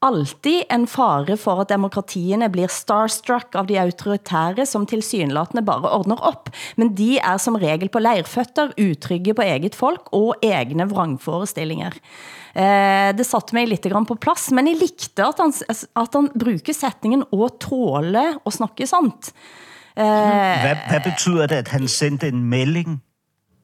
[0.00, 6.22] Altid en fare for at demokratierne blir starstruck av de autoritære, som tilsynelatende bare ordner
[6.24, 6.48] op,
[6.80, 11.98] men de er som regel på leirføtter, utrygge på eget folk og egne vrangforestillinger.
[12.54, 16.32] Eh, det satte mig lidt grann på plads, men jeg likte at han, at han
[16.32, 19.34] bruger sætningen og tåle og snakke sant.
[20.00, 23.02] Eh, Hvad, hvad betyder det, at han sendte en melding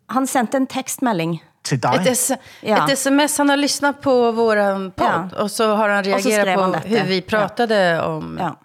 [0.09, 1.41] han sendte en tekstmelding.
[1.67, 1.97] Til dig?
[2.01, 2.85] Ett, s- Ja.
[2.85, 6.75] ett sms, han har lyssnat på våran podd och så har han reagerat på han
[6.85, 8.57] hur vi pratade om, Ja.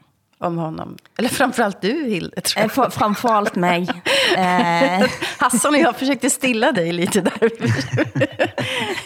[0.48, 0.98] om honom.
[1.18, 2.72] Eller framförallt du, Hilde, tror Eh, jag.
[2.72, 3.88] for, framfor alt mig.
[4.38, 7.50] Eh, Hassan och jag försökte stilla dig lite där.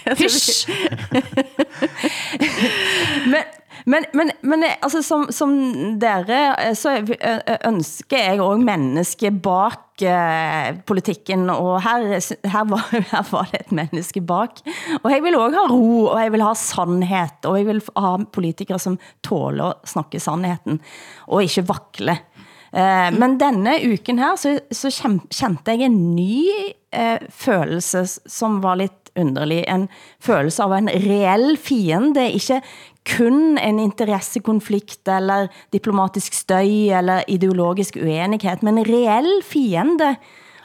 [0.17, 0.67] Hysch!
[3.25, 3.43] men,
[3.85, 5.51] men, men, men altså, som, som
[6.01, 7.11] dere, eh, så eh,
[7.45, 13.61] eh, ønsker jeg også menneske bak eh, politikken, og her, her, var, her var det
[13.65, 14.63] et menneske bak.
[15.03, 18.15] Og jeg vil også ha ro, og jeg vil ha sandhed, og jeg vil ha
[18.39, 20.81] politikere, som tåler at snakke sandheden,
[21.29, 22.17] og ikke vakle.
[22.75, 26.41] Eh, men denne uken her, så, så kjem- kjente jeg en ny
[26.91, 29.61] eh, følelse som var lidt underlig.
[29.71, 29.85] En
[30.19, 32.57] følelse av en reell fiende, ikke
[33.05, 40.15] kun en interessekonflikt eller diplomatisk støy eller ideologisk uenighed, men en reell fiende.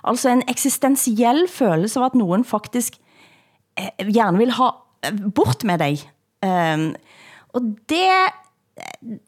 [0.04, 2.96] Altså en eksistentiel følelse av at nogen faktisk
[3.76, 4.70] eh, gerne vil ha
[5.04, 6.00] eh, bort med dig.
[6.42, 6.94] Um,
[7.54, 8.06] og det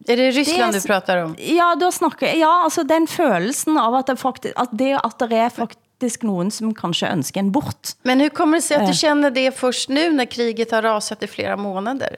[0.08, 1.34] Är det Ryssland Det- du pratar om?
[1.38, 5.32] Ja, då snakker ja, altså den følelsen av at det, faktisk, at det, at det
[5.32, 7.94] er faktisk nogen, som kanskje ønsker en bort.
[8.02, 8.86] Men hur kommer det sig Eh.
[8.86, 12.16] du känner det först nu när kriget har rasat i flera månader?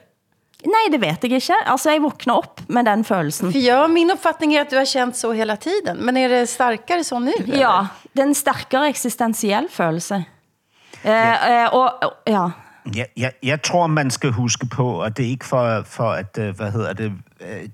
[0.65, 1.53] Nej, det vet jeg ikke.
[1.65, 3.51] Altså, jeg våkner op med den følelsen.
[3.51, 5.97] För jag, min uppfattning är att du har känt så hela tiden.
[5.97, 7.31] Men är det starkare så nu?
[7.37, 7.59] eller?
[7.59, 10.23] Ja, den stærkere eksistentiel følelse.
[11.03, 12.51] Eh, eh, og, og, ja,
[12.95, 16.37] Jeg, jeg, jeg tror, man skal huske på, og det er ikke for, for at,
[16.55, 17.13] hvad hedder det,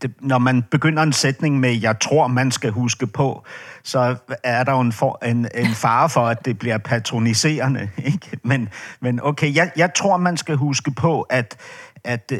[0.01, 3.43] det, når man begynder en sætning med, jeg tror, man skal huske på,
[3.83, 7.89] så er der jo en, for, en, en fare for, at det bliver patroniserende.
[8.05, 8.39] Ikke?
[8.43, 11.57] Men, men okay, jeg, jeg tror, man skal huske på, at,
[12.03, 12.31] at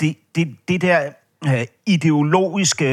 [0.00, 1.12] det, det, det der
[1.46, 2.86] øh, ideologiske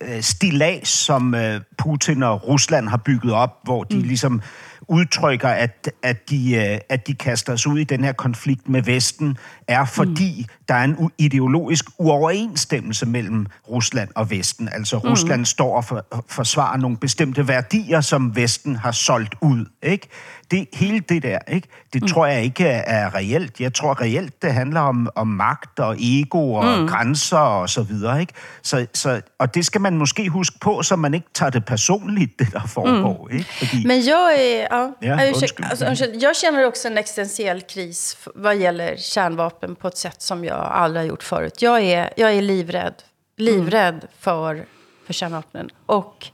[0.00, 4.02] øh, stilas, som øh, Putin og Rusland har bygget op, hvor de mm.
[4.02, 4.42] ligesom
[4.88, 8.82] udtrykker, at, at, de, øh, at de kaster sig ud i den her konflikt med
[8.82, 9.36] Vesten,
[9.68, 10.54] er fordi mm.
[10.68, 14.68] der er en ideologisk uoverensstemmelse mellem Rusland og Vesten.
[14.72, 15.10] Altså mm.
[15.10, 19.66] Rusland står og for, forsvarer nogle bestemte værdier, som Vesten har solgt ud.
[19.82, 20.08] Ikke?
[20.50, 21.68] Det, hele det der, ikke?
[21.92, 22.08] det mm.
[22.08, 23.60] tror jeg ikke er, er reelt.
[23.60, 26.88] Jeg tror reelt, det handler om, om magt og ego og mm.
[26.88, 28.20] grænser og så videre.
[28.20, 28.32] Ikke?
[28.62, 32.38] Så, så, og det skal man måske huske på, så man ikke tager det personligt,
[32.38, 33.28] det der foregår.
[33.30, 33.38] Mm.
[33.38, 33.50] Ikke?
[33.58, 34.68] Fordi, Men jag är...
[34.70, 35.66] Ja, Ja, ja, undskyld.
[35.70, 40.44] alltså, ursäkta, jag känner också en existentiell kris vad gäller kärnvapen på ett sätt som
[40.44, 41.62] jag aldrig har gjort förut.
[41.62, 42.94] Jag är, jag är livrädd.
[43.36, 44.66] Livrädd för,
[45.06, 45.70] för kärnvapnen.
[45.86, 46.26] Och,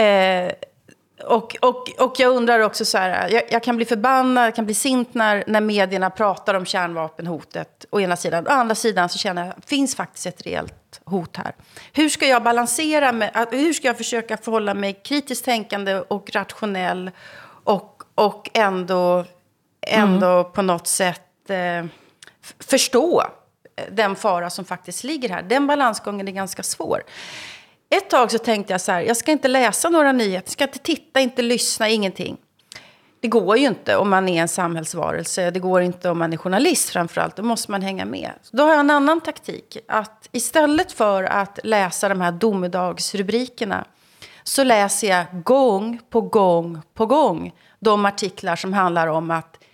[0.00, 0.52] eh,
[1.26, 4.64] och, och, och jag undrar också så här, jag, jag kan bli förbannad, jag kan
[4.64, 8.46] bli sint när, när medierna pratar om kärnvapenhotet å ena sidan.
[8.46, 11.54] Å andra sidan så känner jag, finns faktiskt ett reellt hot här.
[11.92, 17.10] Hur ska jag balansera med, hur ska jag försöka förhålla mig kritiskt tänkande och rationell
[17.64, 19.24] och, och ändå,
[19.86, 21.84] ändå på något sätt eh,
[22.58, 23.22] förstå
[23.90, 25.42] den fara som faktiskt ligger här.
[25.42, 27.02] Den balansgången är ganska svår.
[27.90, 30.78] Ett tag så tänkte jag så här, jag ska inte läsa några nyheter, ska inte
[30.78, 32.36] titta, inte lyssna, ingenting.
[33.20, 36.36] Det går ju inte om man är en samhällsvarelse, det går inte om man är
[36.36, 38.30] journalist framförallt, då måste man hänga med.
[38.42, 43.84] Så då har jag en annan taktik, att istället för att läsa de här domedagsrubrikerna
[44.42, 49.64] så läser jag gång på gång på gång de artiklar som handlar om att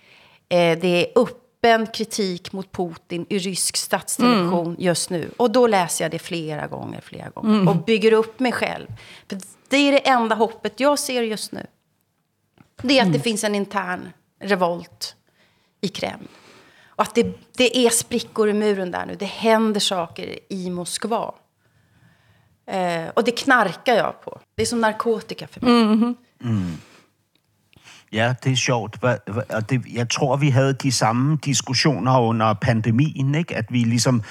[0.49, 5.31] eh, det är upp öppen kritik mot Putin i rysk statstelevision just nu.
[5.37, 7.55] Och då läser jag det flera gånger, flera gånger.
[7.55, 7.67] Mm.
[7.67, 8.87] Och bygger upp mig själv.
[9.29, 9.39] För
[9.69, 11.65] det är det enda hoppet jag ser just nu.
[12.81, 15.15] Det är att det finns en intern revolt
[15.81, 16.27] i Kreml.
[16.85, 19.15] Och att det, det är sprickor i muren där nu.
[19.15, 21.33] Det händer saker i Moskva.
[22.65, 24.39] Eh, och det knarkar jag på.
[24.55, 26.15] Det är som narkotika för mig.
[28.13, 29.03] Ja, det er sjovt.
[29.49, 33.55] Og det, jeg tror, vi havde de samme diskussioner under pandemien, ikke?
[33.55, 34.23] At vi ligesom,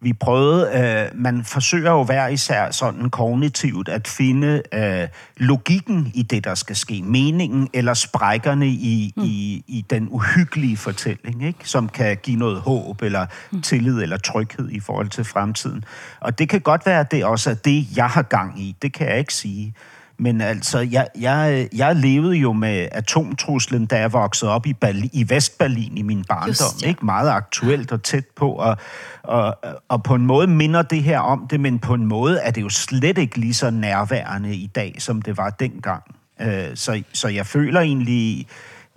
[0.00, 6.22] vi prøvede, øh, man forsøger jo hver især sådan kognitivt at finde øh, logikken i
[6.22, 7.02] det, der skal ske.
[7.02, 9.22] Meningen eller sprækkerne i, mm.
[9.22, 11.68] i, i den uhyggelige fortælling, ikke?
[11.68, 13.26] Som kan give noget håb eller
[13.62, 15.84] tillid eller tryghed i forhold til fremtiden.
[16.20, 18.76] Og det kan godt være, at det også er det, jeg har gang i.
[18.82, 19.74] Det kan jeg ikke sige.
[20.18, 25.10] Men altså, jeg, jeg, jeg levede jo med atomtruslen, da jeg voksede op i, Berlin,
[25.12, 26.48] i Vestberlin i min barndom.
[26.48, 26.88] Just, ja.
[26.88, 27.04] ikke?
[27.04, 28.52] Meget aktuelt og tæt på.
[28.52, 28.76] Og,
[29.22, 29.58] og,
[29.88, 32.62] og på en måde minder det her om det, men på en måde er det
[32.62, 36.02] jo slet ikke lige så nærværende i dag, som det var dengang.
[36.40, 38.46] Øh, så, så jeg føler egentlig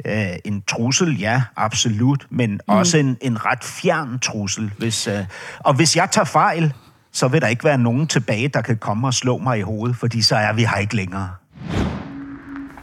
[0.05, 2.59] øh, en trussel, ja, absolut, men mm.
[2.67, 4.71] også en, en ret fjern trussel.
[4.77, 5.25] Hvis, øh,
[5.59, 6.73] og hvis jeg tager fejl,
[7.15, 9.95] så vil der ikke være nogen tilbage, der kan komme og slå mig i hovedet,
[9.95, 11.29] fordi så er vi her ikke længere.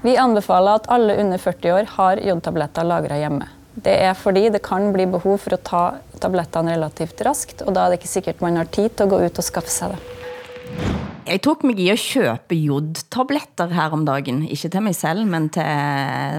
[0.03, 3.47] Vi anbefaler at alle under 40 år har jodtabletter lagret hjemme.
[3.85, 5.85] Det er fordi det kan bli behov for å ta
[6.21, 9.23] tablettene relativt raskt, og da er det ikke sikkert man har tid til å gå
[9.27, 10.01] ut og skaffe seg det.
[11.27, 14.43] Jeg tok mig i at købe jodtabletter her om dagen.
[14.49, 15.63] Ikke til mig selv, men til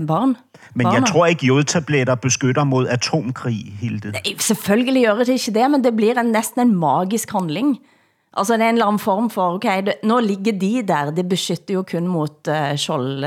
[0.07, 0.35] barn.
[0.75, 1.05] Men jeg Barna.
[1.05, 4.11] tror ikke, jodtabletter beskytter mod atomkrig, Hilde.
[4.11, 7.77] Nej, Selvfølgelig gør det ikke det, men det blir en, næsten en magisk handling.
[8.37, 11.29] Altså, det er en eller anden form for, okay, det, nå ligger de der, det
[11.29, 13.19] beskytter jo kun mot uh, skjold, uh,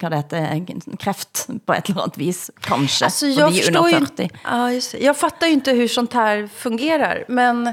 [0.00, 3.66] hvad det heter, kræft på et eller andet vis, kanskje, Alltså, for jag, de er
[3.78, 4.28] under ju, 40.
[4.44, 4.98] ja, just det.
[5.00, 7.24] jag fattar ju inte hur sånt här fungerar.
[7.28, 7.72] Men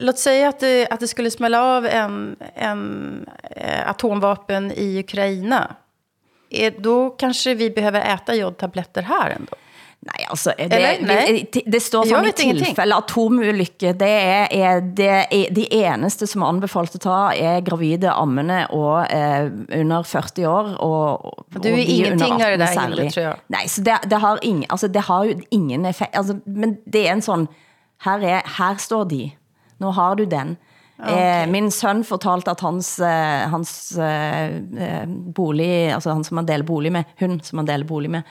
[0.00, 3.26] låt säga att det, att det skulle smälla av en, en
[3.56, 5.74] eh, atomvapen i Ukraina.
[6.50, 9.56] Är, då kanske vi behöver äta jodtabletter här ändå.
[10.02, 11.06] Nej, altså, det, Eller?
[11.06, 11.48] Nej.
[11.52, 16.42] det, det står sådan i tilfælde atomulykke, det er, er, det er de eneste, som
[16.42, 20.70] anbefalt at ta, er gravide, ammende og eh, under 40 år.
[20.78, 23.34] Og, og Du er de ingenting under af det 18 der, Hilde, tror jeg.
[23.48, 26.10] Nej, så det, det, har ingen, altså, det har jo ingen effekt.
[26.16, 27.48] Altså, men det er en sådan,
[28.04, 29.30] her, er, her står de.
[29.80, 30.56] Nu har du den.
[31.00, 31.42] Okay.
[31.42, 36.48] Eh, min søn fortalte at hans, eh, hans eh, eh, bolig, altså han som han
[36.48, 38.22] deler bolig med, hun som han deler bolig med,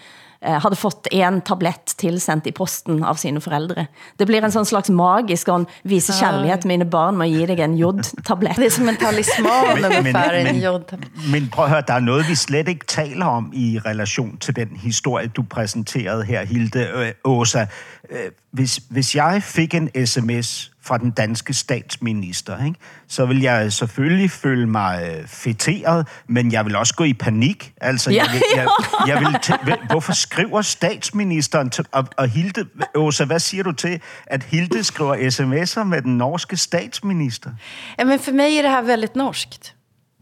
[0.42, 3.88] eh, havde fått en tablett tilsendt i posten av sine forældre.
[4.20, 7.48] Det blir en sådan slags magisk, og vise kærlighed til mine barn med at give
[7.48, 8.56] dig en jodtablett.
[8.56, 11.32] Det är som en talisman ungefär, en men, jodtablett.
[11.32, 14.56] men prøv at høre, der er noget, vi slet ikke taler om i relation til
[14.56, 17.66] den historie, du præsenterede her, Hilde øh, Åsa.
[18.10, 23.74] Øh, Hvis, hvis jeg fik en sms fra den danske statsminister, ikke, så vil jeg
[23.74, 27.74] selvfølgelig føle mig øh, fætteret, men jeg vil også gå i panik.
[27.82, 28.68] Altså, jeg vil, jeg,
[29.08, 32.66] jeg vil tæ- hvorfor skriver statsministeren til, og, og Hilde,
[32.96, 37.52] Åsa, hvad siger du til, at Hilde skriver sms'er med den norske statsminister?
[37.98, 39.74] Ja, men för mig är det här väldigt norskt.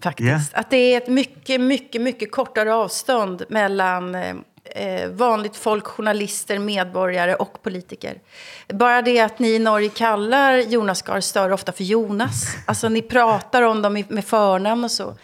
[0.03, 0.51] Faktiskt.
[0.53, 0.59] Ja.
[0.59, 4.15] Att det är ett mycket, mycket, mycket kortare avstånd mellan
[4.75, 8.19] eh, vanligt folk, journalister, medborgare och politiker.
[8.67, 12.55] Bara det att ni i Norge kallar Jonas Gahr Støre ofta för Jonas.
[12.65, 15.15] Alltså ni pratar om dem med förnamn och så.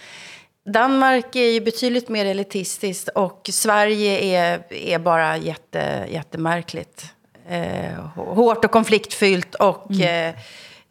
[0.66, 7.06] Danmark är ju betydligt mer elitistiskt och Sverige är, är bara jätte, jättemärkligt.
[7.48, 10.34] Eh, hårt och konfliktfyllt och eh,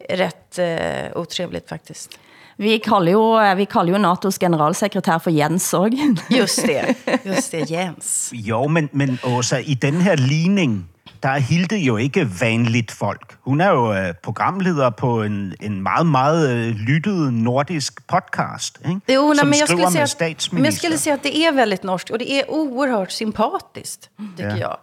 [0.09, 2.19] rätt eh, otrevligt faktiskt.
[2.57, 6.15] Vi kalder jo, vi kalder jo NATO's generalsekretær for Jens også.
[6.39, 6.95] Just det,
[7.25, 8.29] just det, Jens.
[8.35, 10.89] Jo, men, men Åsa, i den her ligning,
[11.23, 13.35] der er Hilde jo ikke vanligt folk.
[13.41, 19.13] Hun er jo øh, programleder på en, en meget, meget øh, lyttet nordisk podcast, ikke?
[19.13, 20.77] Jo, nej, som men, jag skriver skulle med säga att, men jag statsminister.
[20.79, 24.57] skulle säga att det är väldigt norskt och det är oerhört sympatiskt, tycker Ja.
[24.57, 24.77] jag.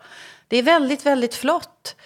[0.50, 1.96] Det är väldigt, väldigt flott.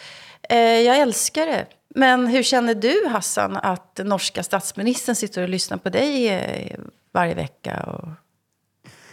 [0.51, 1.67] Eh, jag älskar det.
[1.95, 6.79] Men hur känner du, Hassan, att norska statsministern sitter och lyssnar på dig eh,
[7.13, 7.81] varje vecka?
[7.81, 8.09] Och...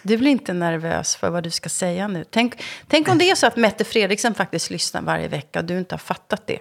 [0.03, 2.25] Du blir inte nervös för vad du ska säga nu.
[2.29, 5.77] Tänk, tänk om det är så att Mette Fredriksen faktiskt lyssnar varje vecka och du
[5.77, 6.59] inte har fattat det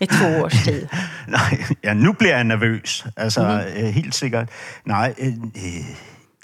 [0.00, 0.88] i två års tid.
[1.28, 3.04] Nej, ja, nu bliver jeg nervøs.
[3.16, 3.78] Altså, mm-hmm.
[3.78, 4.48] øh, helt sikkert.
[4.84, 5.32] Nej, øh,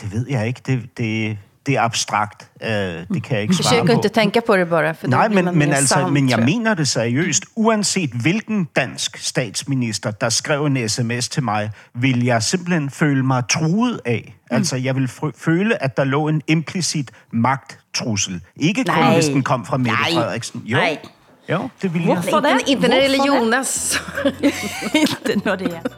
[0.01, 0.61] det ved jeg ikke.
[0.67, 2.47] Det, det, det er abstrakt.
[2.63, 3.93] Øh, det kan jeg ikke svare Försök på.
[3.93, 6.45] inte tänka på det bara, för då Nej, men, men, altså, sann, men jeg tror
[6.47, 7.45] mener det seriøst.
[7.57, 13.43] Uanset hvilken dansk statsminister, der skrev en sms til mig, vil jeg simpelthen føle mig
[13.49, 14.35] truet af.
[14.51, 14.57] Mm.
[14.57, 18.41] Altså, jeg vil føle, at der lå en implicit magttrussel.
[18.57, 19.15] Ikke kun, Nej.
[19.15, 20.13] hvis den kom fra Mette Nej.
[20.13, 20.63] Frederiksen.
[20.65, 20.77] Jo.
[20.77, 20.99] Nej.
[21.49, 22.15] Ja, det vill jag.
[22.15, 22.51] Hvorfor det?
[22.51, 23.27] Inte, inte när det det?
[23.27, 24.01] Jonas.
[24.95, 25.91] Inte når det gælder.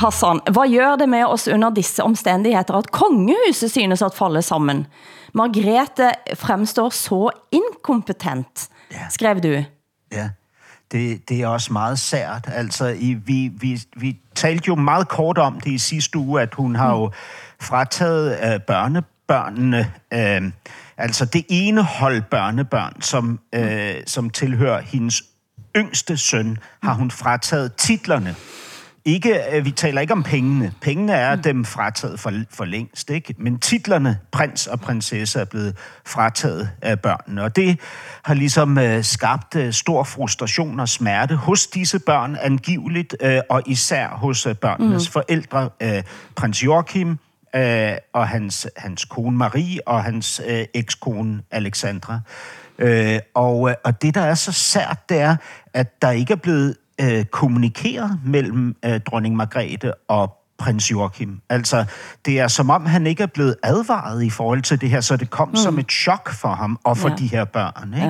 [0.00, 4.86] Hassan, hvad gør det med oss under disse omstændigheder, at kongehuset synes at falde sammen?
[5.34, 8.68] Margrethe fremstår så inkompetent,
[9.10, 9.64] skrev du.
[10.12, 10.30] Ja,
[10.92, 12.48] det, det er også meget sært.
[12.52, 16.54] Altså, i, vi, vi, vi talte jo meget kort om det i sidste uge, at
[16.54, 17.10] hun har jo
[17.60, 20.52] frataget øh, børnebørnene, øh,
[20.96, 25.22] altså det ene hold børnebørn, som, øh, som tilhører hendes
[25.76, 28.34] yngste søn, har hun frataget titlerne.
[29.06, 30.72] Ikke, øh, vi taler ikke om pengene.
[30.80, 31.42] Pengene er mm.
[31.42, 33.34] dem frataget for, for længst, ikke?
[33.38, 35.76] Men titlerne, prins og prinsesse, er blevet
[36.06, 37.42] frataget af børnene.
[37.42, 37.80] Og det
[38.22, 43.62] har ligesom øh, skabt øh, stor frustration og smerte hos disse børn angiveligt, øh, og
[43.66, 45.12] især hos øh, børnenes mm.
[45.12, 46.02] forældre, øh,
[46.36, 47.18] prins Joachim,
[47.56, 52.20] øh, og hans, hans kone Marie og hans øh, ekskone Alexandra.
[52.78, 55.36] Øh, og, øh, og det, der er så sært, det er,
[55.74, 61.40] at der ikke er blevet øh, kommunikeret mellem øh, dronning Margrethe og prins Joachim.
[61.48, 61.84] Altså,
[62.24, 65.16] det er som om, han ikke er blevet advaret i forhold til det her, så
[65.16, 65.56] det kom mm.
[65.56, 67.14] som et chok for ham og for Ja.
[67.14, 67.94] de her børn.
[67.94, 68.06] Ikke?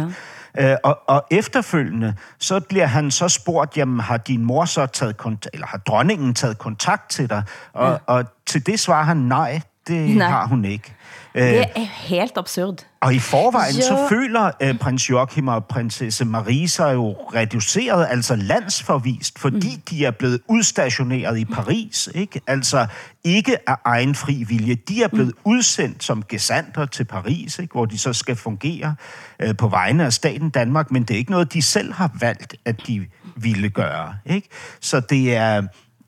[0.56, 0.72] Ja.
[0.72, 5.16] Øh, og, og efterfølgende, så bliver han så spurgt, jamen har din mor så taget
[5.16, 7.42] kontakt, eller har dronningen taget kontakt til dig?
[7.72, 7.96] Og, ja.
[8.06, 10.28] og til det svarer han, nej, det nej.
[10.28, 10.94] har hun ikke.
[11.36, 12.86] Øh, Det er helt absurd.
[13.00, 13.80] og i forvejen, ja.
[13.80, 19.82] så føler øh, prins Joachim og prinsesse Marie sig jo reduceret, altså landsforvist, fordi mm.
[19.90, 22.40] de er blevet udstationeret i Paris, ikke?
[22.46, 22.86] Altså
[23.24, 24.74] ikke af egen fri vilje.
[24.74, 25.50] De er blevet mm.
[25.52, 27.72] udsendt som gesanter til Paris, ikke?
[27.72, 28.94] Hvor de så skal fungere
[29.40, 32.56] øh, på vegne af staten Danmark, men det er ikke noget, de selv har valgt,
[32.64, 33.06] at de
[33.36, 34.48] ville gøre, ikke?
[34.80, 35.62] Så det er,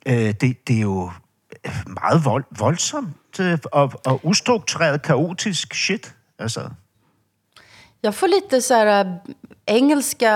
[0.07, 1.11] øh, det, det er jo
[1.87, 6.71] meget vold, voldsomt øh, og, og ustruktureret, kaotisk shit, altså.
[8.01, 9.17] Jag får lite så här äh,
[9.67, 10.33] engelska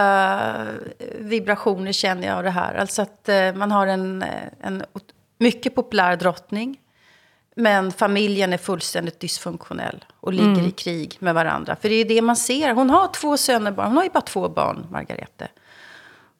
[1.18, 2.74] vibrationer känner jag av det här.
[2.74, 4.24] Alltså att eh, man har en,
[4.60, 4.82] en
[5.38, 6.78] mycket populär drottning.
[7.56, 10.66] Men familjen är fullständigt dysfunktionell och ligger Mm.
[10.66, 11.76] i krig med varandra.
[11.76, 12.74] För det är det man ser.
[12.74, 13.86] Hon har två söner bara.
[13.86, 15.48] Hon har ju bara två barn, Margarete.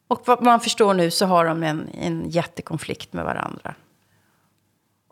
[0.08, 3.74] Och vad man förstår nu så har de en, en jättekonflikt med varandra.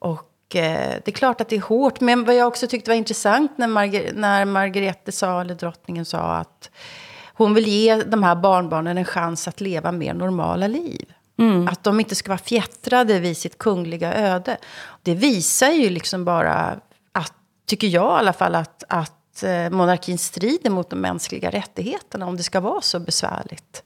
[0.01, 2.01] Och eh, det är klart att det är hårt.
[2.01, 6.19] Men vad jag också tyckte var intressant när, Margar- när Margarete sa, eller drottningen sa
[6.19, 6.71] att
[7.35, 11.13] hon vill ge de här barnbarnen en chans att leva mer normala liv.
[11.69, 14.57] Att de inte ska vara fjättrade vid sitt kungliga öde.
[15.03, 16.81] Det visar ju liksom bara
[17.13, 17.33] att,
[17.67, 19.13] tycker jag i alla fall, att, att
[19.71, 23.83] monarkin strider mot de mänskliga rättigheterna om det ska vara så besvärligt.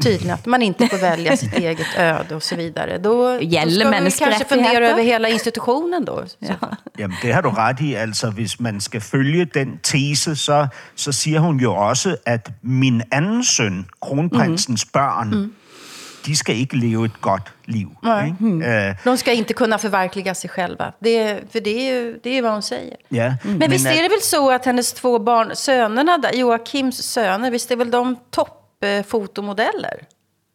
[0.00, 2.98] Tydligen att man inte får välja sitt eget öde och så vidare.
[2.98, 6.24] Då, då Gäller ska vi kanske fundera över hela institutionen då.
[6.38, 6.54] Ja.
[6.98, 7.96] Jamen, det har du ret i.
[7.96, 13.02] Altså, hvis man skal følge den tese, så, så siger hun jo også, at min
[13.10, 14.90] anden søn, kronprinsens mm.
[14.92, 15.52] børn, mm.
[16.28, 17.88] De skal ikke leve et godt liv.
[18.02, 18.32] Nej.
[18.40, 20.92] Øh, De ska inte kunna förverkliga sig själva.
[21.00, 22.96] Det, för det är ju det är vad hon säger.
[23.08, 23.34] ja.
[23.44, 27.50] Men, visst at- är det väl så att hennes två barn, sönerna, där, Joakims söner,
[27.50, 30.02] visst är väl de toppfotomodeller?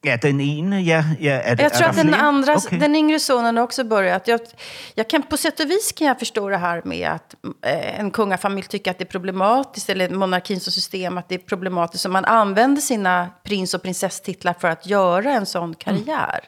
[0.05, 1.03] Ja, den ene, ja.
[1.19, 2.79] ja er, Jag tror att den, andra, Okay.
[2.79, 4.27] den yngre sonen har också börjat.
[4.27, 4.39] Jag,
[4.95, 7.35] jag kan, på sätt och vis kan jag förstå det här med att
[7.65, 11.39] eh, en kungafamilj tycker att det är problematiskt, eller monarkin som system, att det är
[11.39, 12.01] problematiskt.
[12.03, 16.39] Så man använder sina prins och prinsesstitlar för att göra en sån karriär.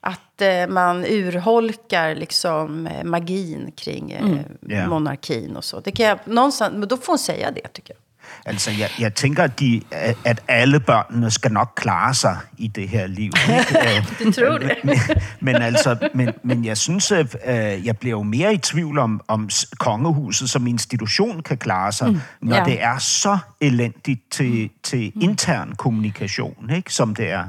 [0.00, 4.86] Att eh, man urholkar liksom eh, magin kring eh, Ja.
[4.88, 5.80] monarkin och så.
[5.80, 8.02] Det kan jeg, någonstans, men då får hon säga det, tycker jag.
[8.46, 9.82] Altså, jeg, jeg tænker, at, de,
[10.24, 13.32] at alle børnene skal nok klare sig i det her liv.
[13.78, 14.76] Øh, Du tror det?
[14.84, 14.98] men,
[15.40, 19.20] men, altså, men, men jeg synes, at øh, jeg bliver jo mere i tvivl om,
[19.28, 19.48] om
[19.78, 22.20] kongehuset som institution kan klare sig, mm.
[22.40, 22.62] når Ja.
[22.62, 22.70] ja.
[22.70, 27.44] det er så elendigt til, til intern kommunikation, ikke, som det er.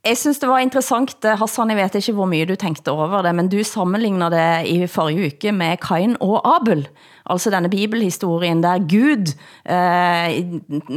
[0.00, 3.34] Jeg synes det var interessant, Hassan, jeg vet ikke hvor mye du tænkte over det,
[3.36, 6.86] men du sammenligner det i forrige uke med Kain og Abel.
[7.28, 9.34] Altså denne bibelhistorien der Gud
[9.68, 10.38] eh,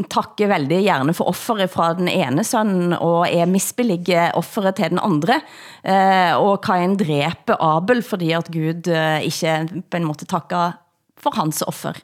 [0.08, 5.04] takker veldig gerne for offeret fra den ene sønnen og er misbillige offeret til den
[5.04, 5.42] andre.
[5.84, 10.80] Eh, og Kain dræber Abel, fordi at Gud eh, ikke på en måte takker
[11.24, 12.00] for hans offer.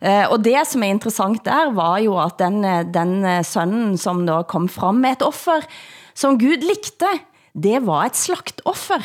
[0.00, 3.96] Eh, og det som er interessant der, var jo at den, eh, den eh, sønnen
[4.00, 5.64] som da kom frem med et offer,
[6.14, 7.10] som Gud likte,
[7.52, 9.02] det var et slagtoffer.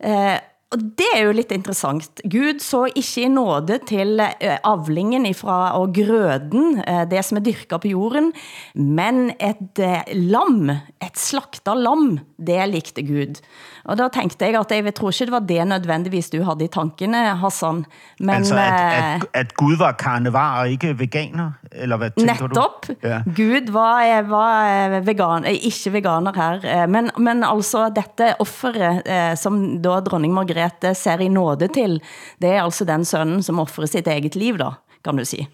[0.00, 0.36] Eh,
[0.74, 2.20] Og det er jo lidt interessant.
[2.26, 7.44] Gud så ikke i nåde til eh, avlingen ifra og grøden, eh, det som er
[7.46, 8.32] dyrket på jorden,
[8.74, 13.40] men et eh, lam, et slaktet lam, det likte Gud.
[13.84, 16.68] Og da tænkte jeg, at jeg tror ikke, det var det nødvendigvis du havde i
[16.68, 17.84] tankene, Hassan.
[18.20, 21.50] Men, altså, at, eh, at, at Gud var karnevar og ikke veganer?
[21.72, 22.88] Eller hvad tænker Netop.
[22.88, 22.94] du?
[23.02, 23.22] Ja.
[23.36, 29.36] Gud var, var vegan, eh, ikke veganer her, eh, men, men altså dette offeret, eh,
[29.36, 32.00] som da dronning Margrethe ser i nåde til,
[32.42, 34.74] det er altså den sønnen, som offrer sit eget liv da,
[35.04, 35.48] kan du sige.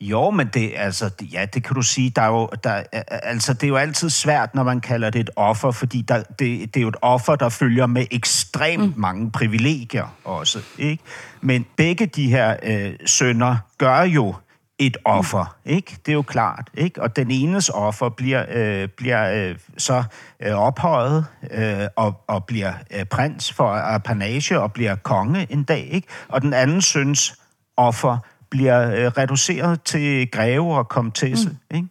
[0.00, 2.10] Jo, men det, altså, ja, det kan du sige.
[2.10, 5.30] Der er jo, der, altså, det er jo altid svært, når man kalder det et
[5.36, 9.00] offer, fordi der, det, det er jo et offer, der følger med ekstremt mm.
[9.00, 10.60] mange privilegier også.
[10.78, 11.02] Ikke?
[11.40, 14.34] Men begge de her øh, sønner gør jo
[14.78, 15.96] et offer, ikke?
[16.06, 17.02] Det er jo klart, ikke?
[17.02, 20.02] Og den enes offer bliver, øh, bliver øh, så
[20.42, 25.88] øh, ophøjet øh, og, og bliver øh, prins for apanage og bliver konge en dag,
[25.90, 26.08] ikke?
[26.28, 27.34] Og den anden søns
[27.76, 28.18] offer
[28.52, 31.76] bliver øh, reduceret til greve og komtesse, mm.
[31.76, 31.88] ikke?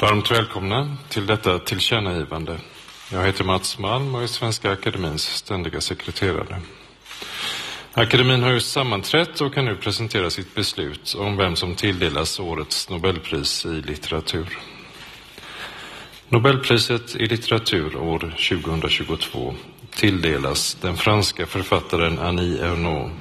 [0.00, 2.58] Varmt välkomna till detta tillkännagivande.
[3.12, 6.60] Jag heter Mats Malm och är Svenska Akademins ständiga sekreterare.
[7.94, 12.90] Akademin har just sammanträtt och kan nu presentera sitt beslut om vem som tilldelas årets
[12.90, 14.58] Nobelpris i litteratur.
[16.28, 19.54] Nobelpriset i litteratur år 2022
[19.96, 23.12] tilldelas den franska författaren Annie Ernaux.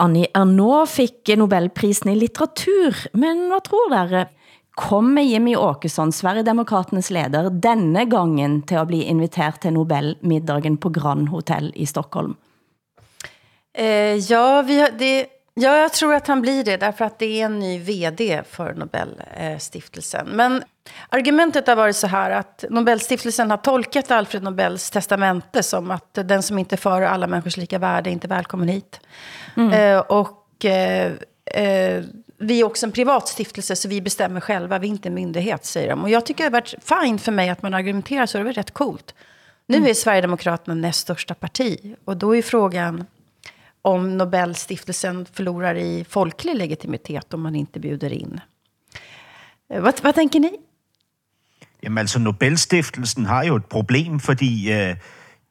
[0.00, 4.28] Annie Ernaux fik Nobelprisen i litteratur, men hvad tror dere?
[4.80, 11.28] Kommer Jimmy Åkesson, Sverigedemokraternes leder, denne gangen til at blive inviteret til Nobelmiddagen på Grand
[11.28, 12.36] Hotel i Stockholm?
[13.74, 17.40] Eh, ja, vi har, det, ja, jag tror att han blir det, därför att det
[17.40, 20.28] är en ny vd för Nobelstiftelsen.
[20.28, 20.62] Men
[21.08, 26.42] argumentet har varit så här att Nobelstiftelsen har tolkat Alfred Nobels testamente som att den
[26.42, 29.00] som inte för alla människors lika värde är inte välkommen hit.
[29.56, 29.72] Mm.
[29.72, 31.12] Eh, och eh,
[31.44, 32.04] eh,
[32.38, 35.64] vi är också en privat stiftelse så vi bestämmer själva, vi är inte en myndighet,
[35.64, 36.02] säger de.
[36.02, 38.52] Och jag tycker det har varit fine för mig att man argumenterar så, det var
[38.52, 39.14] rätt coolt.
[39.66, 43.06] Nu är Sverigedemokraterna näst största parti och då är frågan
[43.82, 48.40] om Nobelstiftelsen förlorar i folklig legitimitet om man inte bjuder in.
[49.72, 50.58] Eh, Vad, vad tänker ni?
[51.82, 54.96] Jamen altså, Nobelstiftelsen har jo et problem, fordi øh,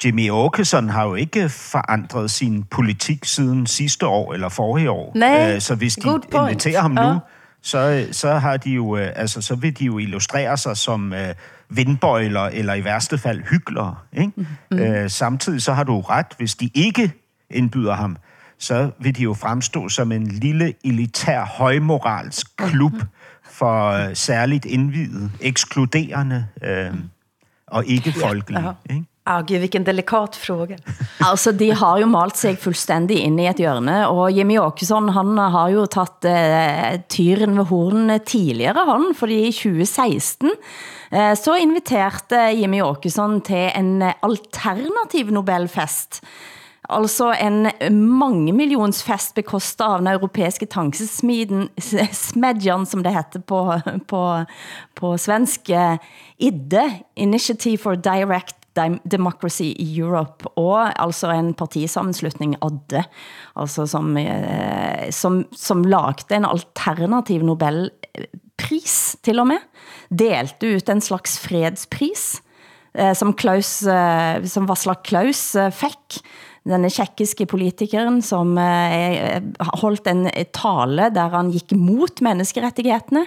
[0.05, 5.11] Jimmy Åkesson har jo ikke forandret sin politik siden sidste år eller forrige år.
[5.15, 6.33] Nej, Øh, så hvis de point.
[6.35, 7.13] inviterer ham Ja.
[7.13, 7.19] nu,
[7.61, 11.33] så, så, har de jo, øh, altså, så vil de jo illustrere sig som øh,
[11.69, 13.95] vindbøjler, eller i værste fald hyklere.
[14.13, 14.31] Ikke?
[14.71, 14.77] Mm.
[14.79, 17.11] Øh, samtidig så har du ret, hvis de ikke
[17.49, 18.17] indbyder ham,
[18.59, 22.93] så vil de jo fremstå som en lille elitær højmoralsk klub
[23.59, 26.93] for øh, særligt indvidet, ekskluderende øh,
[27.67, 28.61] og ikke folkelige.
[28.61, 28.73] Jaha.
[28.89, 29.05] Ikke?
[29.29, 30.77] Ah, gud, vilken delikat fråga.
[31.29, 35.37] Altså, de har jo malt sig fuldstændig ind i et hjørne, og Jimmy Åkesson, han
[35.37, 40.49] har jo taget eh, tyren ved hornen tidligere, han, fordi i 2016
[41.13, 46.23] eh, så inviterte Jimmy Åkesson til en eh, alternativ Nobelfest,
[46.87, 53.59] Altså en mangemillionsfest bekostet av den europæiske tankesmiden, Smedjan, som det heter på,
[54.09, 54.23] på,
[54.95, 55.99] på svensk, eh,
[56.39, 56.85] IDDE,
[57.19, 58.55] Initiative for Direct
[59.03, 63.03] Democracy i Europe, og altså en partisammenslutning ADDE,
[63.59, 69.65] altså som, eh, som, som lagde en alternativ Nobelpris til og med,
[70.09, 72.29] delte ut en slags fredspris,
[72.95, 73.81] eh, som, Klaus,
[74.47, 76.23] som Vassla Klaus fik,
[76.67, 79.39] denne tjekkiske politikeren, som eh,
[79.81, 83.25] holdt en tale, der han gik mot menneskerettighederne,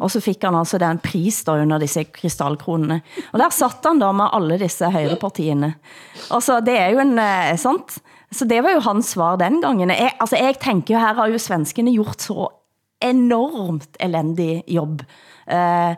[0.00, 3.02] og så fik han altså den pris der under disse kristallkronene.
[3.32, 5.74] Og der satt han da med alle disse højrepartiene.
[6.32, 7.98] Altså, det er jo en, eh, sant?
[8.32, 9.92] Så det var jo hans svar den gangen.
[9.92, 12.48] Jeg, altså, jeg tænker jo, her har jo svenskene gjort så
[13.02, 15.02] enormt elendig jobb.
[15.46, 15.94] Eh,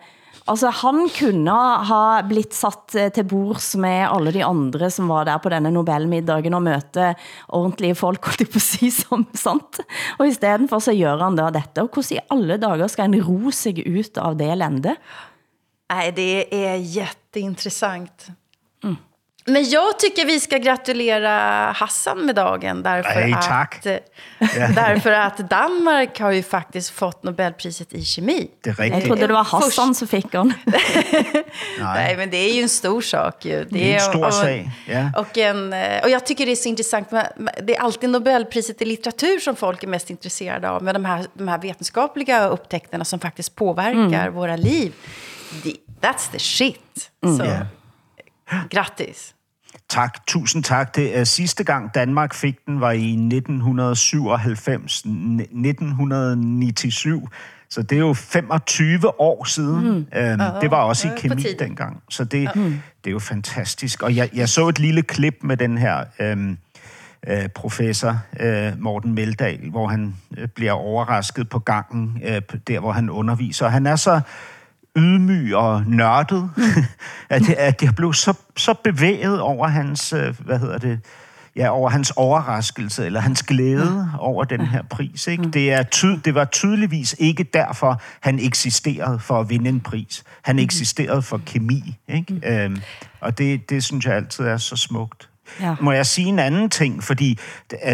[0.51, 1.57] altså, han kunne
[1.89, 5.73] ha blitt satt eh, til bords med alle de andre, som var der på denne
[5.75, 7.13] Nobelmiddagen, og møte
[7.49, 9.83] ordentlige folk, holdt jeg på at sige, som sant.
[10.19, 13.09] Og i stedet for så gør han da dette, og hvordan i alle dager skal
[13.09, 14.99] han ro sig ut av det lende?
[15.93, 18.31] Nej, det är jätteintressant.
[19.47, 21.31] Men jag tycker vi ska gratulera
[21.73, 23.77] Hassan med dagen därför, Nej, tack.
[23.87, 28.51] att, därför att Danmark har ju faktiskt fått Nobelpriset i kemi.
[28.61, 29.05] Det Jeg rigtigt.
[29.05, 30.53] trodde det var Hassan, som fik han.
[31.81, 33.65] Nej, men det är ju en stor sak ju.
[33.71, 35.11] Det er en stor och, sag, ja.
[35.17, 37.11] Och, en, eh, och jag tycker det är så intressant,
[37.63, 41.27] det är alltid Nobelpriset i litteratur som folk är mest intresserade av, med de här,
[41.35, 44.35] de här vetenskapliga upptäckterna som faktiskt påverkar Mm.
[44.35, 44.93] våra liv.
[45.63, 47.11] Det, that's the shit.
[47.39, 47.67] Så, Ja.
[48.71, 49.35] Grattis.
[49.89, 50.97] Tak, tusind tak.
[50.97, 57.23] Det er sidste gang Danmark fik den var i 1997, 1997.
[57.71, 59.85] Så det er jo 25 år siden.
[59.85, 59.91] Mm.
[59.97, 60.07] Øhm,
[60.41, 61.57] Ja, det var også i ja, på kemi tide.
[61.59, 62.03] dengang.
[62.11, 64.03] Så det, det er jo fantastisk.
[64.03, 66.59] Og jeg, jeg så et lille klip med den her øhm,
[67.27, 72.93] øh, professor øh, Morten Meldal, hvor han øh, bliver overrasket på gangen, øh, der hvor
[72.93, 73.69] han underviser.
[73.69, 74.21] Han er så
[74.97, 76.51] ydmyg og nørdet,
[77.31, 81.01] at, at jeg blev så, så bevæget over hans, øh, hvad hedder det,
[81.57, 85.27] ja, over hans overraskelse, eller hans glæde over den her pris.
[85.27, 85.45] Ikke?
[85.45, 90.25] Det, er ty- det var tydeligvis ikke derfor, han eksisterede for at vinde en pris.
[90.43, 91.97] Han eksisterede for kemi.
[92.09, 92.41] Ikke?
[92.65, 92.77] Øhm,
[93.21, 95.29] og det, det synes jeg altid er så smukt.
[95.61, 95.77] Ja.
[95.81, 97.05] Må jeg sige en anden ting?
[97.05, 97.39] Fordi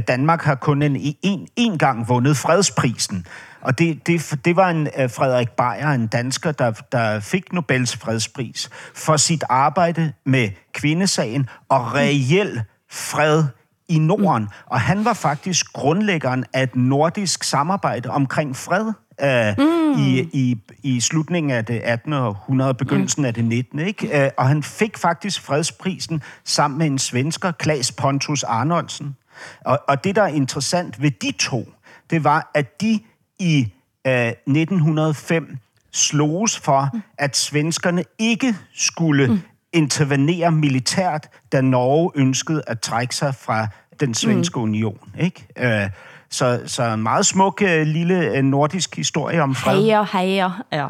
[0.09, 3.27] Danmark har kun en, en, en gang vundet fredsprisen.
[3.61, 7.97] Og det, det, det var en uh, Frederik Beyer, en dansker, der, der fik Nobels
[7.97, 13.45] fredspris for sit arbejde med kvindesagen og reel fred
[13.89, 14.49] i Norden.
[14.67, 18.87] Og han var faktisk grundlæggeren af et nordisk samarbejde omkring fred
[19.23, 19.99] uh, mm.
[19.99, 22.13] i, i, i slutningen af det 18.
[22.13, 23.27] århundrede, begyndelsen mm.
[23.27, 23.79] af det 19.
[23.79, 24.25] Ikke?
[24.25, 29.17] Uh, og han fik faktisk fredsprisen sammen med en svensker, Claes Pontus Arnoldsen.
[29.65, 31.73] Og, og det, der er interessant ved de to,
[32.11, 33.01] det var, at de
[33.41, 33.73] i
[34.07, 35.59] øh, 1905
[35.93, 36.89] sloges for,
[37.19, 39.41] at svenskerne ikke skulle mm.
[39.73, 43.69] intervenere militært, da Norge ønskede at trække sig fra
[44.01, 44.63] den svenske mm.
[44.63, 44.99] union.
[45.21, 45.47] Ikke?
[45.59, 45.91] Øh,
[46.31, 49.83] så, så en meget smuk øh, lille øh, nordisk historie om fred.
[49.83, 50.89] Heia, heia, ja.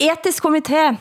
[0.00, 0.96] Etisk komité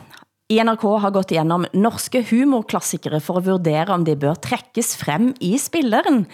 [0.49, 5.31] i NRK har gått igennem norske humorklassikere for at vurdere om de bør trækkes frem
[5.41, 6.25] i spilleren.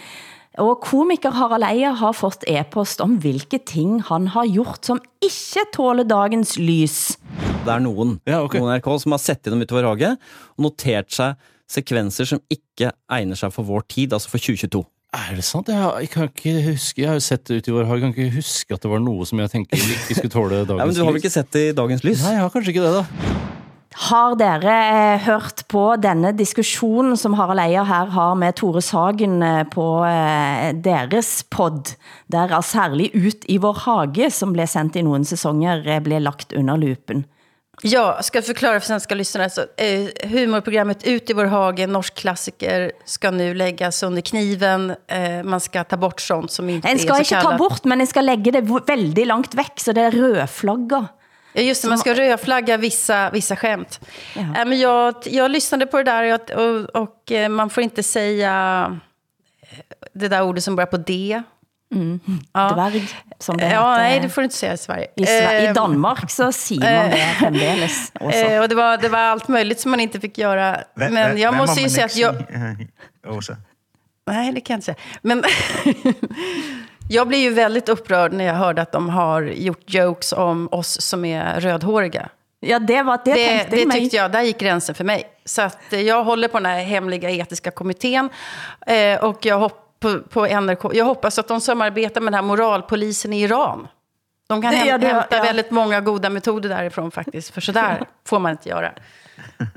[0.58, 5.68] Og komiker Harald Eia har fått e-post om hvilke ting han har gjort som ikke
[5.74, 7.14] tåler dagens lys.
[7.62, 8.58] Det er noen ja, okay.
[8.58, 10.18] noen NRK som har sett gjennom utover haget
[10.56, 11.38] og notert seg
[11.68, 14.82] sekvenser som ikke egner seg for vår tid, altså for 2022.
[15.18, 15.68] Er det sant?
[15.70, 18.00] Jeg, har, jeg kan ikke huske, jeg har jo sett det ut i vår hage,
[18.00, 20.80] jeg kan ikke huske at det var noe som jeg tenker ikke skulle tåle dagens
[20.82, 22.24] Ja, men du har vel ikke sett det i dagens lys?
[22.26, 23.54] Nei, jeg har kanskje ikke det da.
[23.98, 29.40] Har dere eh, hørt på denne diskussionen som Harald Eia her har med Tore Sagen
[29.42, 31.96] eh, på eh, deres podd,
[32.30, 36.22] der er særlig Ut i vår hage, som blev sendt i nogle sæsoner, eh, blev
[36.22, 37.24] lagt under lupen?
[37.82, 39.50] Ja, ska jag förklara för svenska lyssnare.
[39.50, 44.90] Så, eh, humorprogrammet Ut i vår hage, norsk klassiker, ska nu läggas under kniven.
[45.08, 47.58] Eh, man ska ta bort sånt som inte En är så ikke ta kallat.
[47.58, 51.17] bort, men en skal lægge det väldigt langt væk, så det er rødflagger.
[51.52, 54.00] Ja, just det, man ska rödflagga vissa, vissa skämt.
[54.36, 54.64] Ja.
[54.64, 58.52] men jag, jag lyssnade på det där och, och, och eh, man får inte säga
[59.60, 59.78] eh,
[60.14, 61.42] det där ordet som börjar på D.
[61.94, 62.20] Mm.
[62.52, 62.70] Ja.
[62.72, 64.02] Dvärg, som det Ja, heter.
[64.02, 65.06] nej, det får du inte säga i Sverige.
[65.16, 68.38] I, Sver- I Eh, Danmark så siger man det fremdeles også.
[68.46, 70.76] Eh, och det var, det var allt möjligt som man inte fick göra.
[70.94, 72.34] Men hvad- jag måste må ju säga att jag...
[73.26, 73.56] Åsa?
[74.26, 74.96] Nej, det kan jag inte säga.
[75.22, 75.44] Men
[77.08, 81.00] jag blev ju väldigt upprörd när jag hörde att de har gjort jokes om oss
[81.00, 82.28] som är rödhåriga.
[82.60, 84.00] Ja, det var det, det, tänkte det mig.
[84.00, 85.24] tyckte jag, där gick gränsen för mig.
[85.44, 88.30] Så att eh, jag håller på den här hemliga etiska kommittén.
[88.86, 92.42] Eh, och jag, hopp, på, på NRK, jag hoppas att de samarbetar med den här
[92.42, 93.88] moralpolisen i Iran.
[94.48, 95.42] De kan Det- häm, ja, det- hämta ja.
[95.42, 97.54] väldigt många goda metoder därifrån faktiskt.
[97.54, 98.90] För sådär får man inte göra.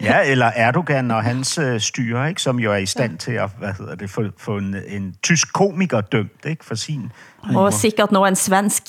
[0.00, 3.50] Ja, eller Erdogan og hans øh, styre, ikke, som jo er i stand til at
[3.58, 7.12] hvad hedder det, få, få en, en tysk komiker dømt ikke, for sin
[7.44, 7.60] humor.
[7.62, 8.82] Og sikkert nå en svensk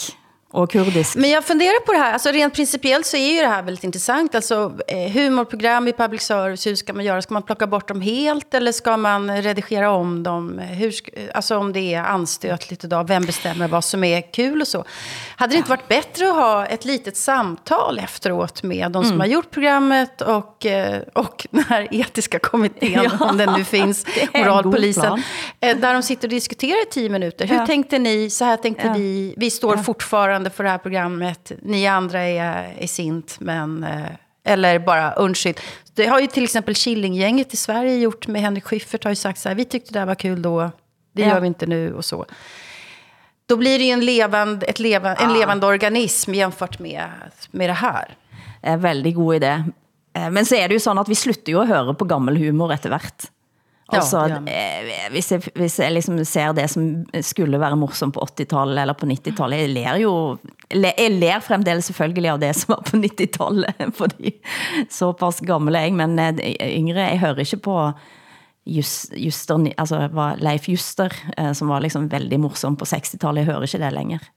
[0.53, 1.15] og kurdisk.
[1.15, 3.83] Men jag funderar på det här, alltså rent principiellt så är ju det här väldigt
[3.83, 4.35] intressant.
[4.35, 7.21] Alltså eh, humorprogram i public service, hur ska man göra?
[7.21, 10.59] Ska man plocka bort dem helt eller ska man redigera om dem?
[10.59, 10.93] Hur,
[11.33, 14.85] alltså om det är anstötligt idag, vem bestämmer vad som är kul och så?
[15.35, 19.19] Hade det inte varit bättre att ha ett litet samtal efteråt med de som Mm.
[19.19, 24.05] har gjort programmet och, eh, och den här etiska kommittén, Ja, om den nu finns,
[24.33, 25.23] moralpolisen.
[25.59, 27.47] Eh, Där de sitter och diskuterar i tio minuter.
[27.47, 27.65] Hur Ja.
[27.65, 28.29] tänkte ni?
[28.29, 28.93] Så här tänkte Ja.
[28.93, 29.33] vi.
[29.37, 29.83] Vi står Ja.
[29.83, 31.51] fortfarande för det här programmet.
[31.61, 33.83] Ni andra är, är sint, men...
[33.83, 34.05] eh,
[34.43, 35.59] Eller bara undskyld.
[35.95, 39.03] Det har ju till exempel Killinggänget i Sverige gjort med Henrik Schyffert.
[39.03, 40.71] Har ju sagt så här, vi tyckte det här var kul då.
[41.13, 41.27] Det Ja.
[41.27, 42.25] gör vi inte nu och så.
[43.45, 47.03] Då blir det ju en levande, ett levande, en levande organism jämfört med,
[47.51, 48.15] med det här.
[48.61, 49.63] Det er veldig god idé.
[50.15, 52.37] Eh, Men så er det jo sådan, at vi slutter jo at høre på gammel
[52.37, 52.89] humor etter
[53.91, 54.51] Ja, Altså, gjør vi.
[54.51, 56.85] eh, hvis, jeg, hvis jeg liksom ser det som
[57.27, 60.13] skulle være morsomt på 80-tallet eller på 90-tallet, jeg ler jo,
[60.71, 64.33] jeg ler fremdeles selvfølgelig av det som var på 90-tallet, fordi
[64.89, 67.77] såpass gammel er jeg, men eh, yngre, jeg hører ikke på
[68.65, 73.53] Just, Juster, altså var Leif Juster, eh, som var liksom veldig morsom på 60-tallet, jeg
[73.53, 74.31] hører ikke det længere.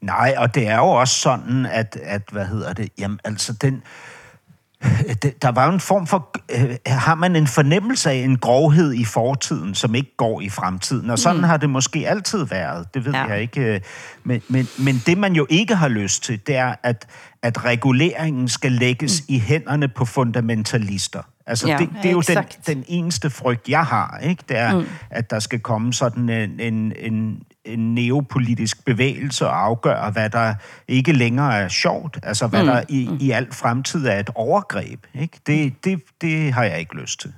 [0.00, 3.74] Nej, og det er jo også sådan, at, at hvad hedder det, jamen altså den,
[3.74, 3.82] det,
[5.42, 6.36] der var en form for...
[6.50, 11.10] Øh, har man en fornemmelse af en grovhed i fortiden, som ikke går i fremtiden?
[11.10, 11.44] Og sådan mm.
[11.44, 12.94] har det måske altid været.
[12.94, 13.24] Det ved ja.
[13.24, 13.60] jeg ikke.
[13.60, 13.80] øh,
[14.24, 17.06] Men, men, men det, man jo ikke har lyst til, det er, at,
[17.42, 19.34] at reguleringen skal lægges mm.
[19.34, 21.22] i hænderne på fundamentalister.
[21.48, 22.66] Altså, Ja, det, det er jo den, exakt.
[22.66, 24.18] den eneste frygt, jeg har.
[24.22, 24.44] Ikke?
[24.48, 24.78] Det er, Mm.
[24.80, 24.86] mm.
[25.10, 30.54] at der skal komme sådan en, en, en, en neopolitisk bevægelse og afgøre, hvad der
[30.88, 32.18] ikke længere er sjovt.
[32.22, 32.66] Altså, hvad Mm.
[32.68, 32.72] mm.
[32.74, 35.06] der i, i al fremtid er et overgreb.
[35.14, 35.38] Ikke?
[35.46, 37.32] Det, det, det har jeg ikke lyst til.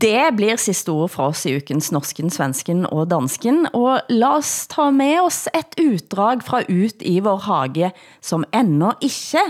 [0.00, 4.66] Det blir sidste ord fra oss i ukens Norsken, Svensken og Dansken, og la oss
[4.72, 7.90] ta med oss et utdrag fra Ut i vår hage,
[8.22, 9.42] som ennå ikke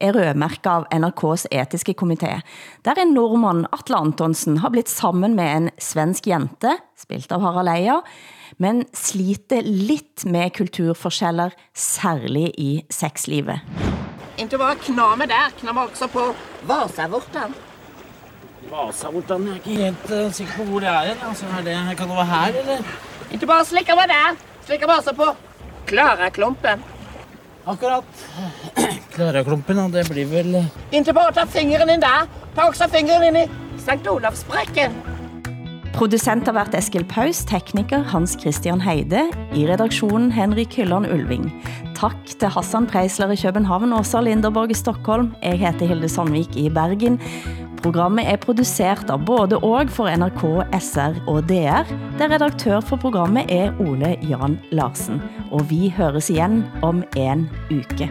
[0.00, 2.40] er rødmærket av NRK's etiske komité,
[2.84, 7.72] der en nordmand, Atle Antonsen, har blitt sammen med en svensk jente, spilt av Harald
[7.72, 8.00] Eia,
[8.58, 13.60] men sliter lidt med kulturforskjeller, særligt i sexlivet.
[14.36, 16.34] Inte bara knama där, knama också på
[16.66, 17.54] Vasavörtan.
[18.70, 21.16] Vasavortan, jeg er ikke helt uh, sikker på hvor det er.
[21.28, 22.84] Altså, er det, kan det være her, eller?
[23.32, 24.36] Inte bara slicka mig där,
[24.66, 25.34] slicka Vasa på
[25.86, 26.82] Klara-klumpen.
[27.64, 28.04] Akkurat.
[29.20, 30.54] Klaraklumpen, ja, det blir vel...
[30.54, 32.22] eh, Inte bara ta fingeren in där,
[32.54, 33.48] ta också fingeren in i
[33.78, 34.92] Sankt Olofsbräcken.
[35.92, 41.50] Producent har været Eskil Paus, tekniker Hans Christian Heide, i redaktionen Henrik Hylland Ulving.
[41.96, 45.34] Tak til Hassan Preisler i København og Åsa Linderborg i Stockholm.
[45.42, 47.20] Jeg heter Hilde Sandvik i Bergen.
[47.82, 50.42] Programmet er produceret av både og for NRK,
[50.80, 51.84] SR og DR.
[52.18, 55.20] Der redaktør for programmet er Ole Jan Larsen.
[55.52, 58.08] Og vi høres igen om en uke.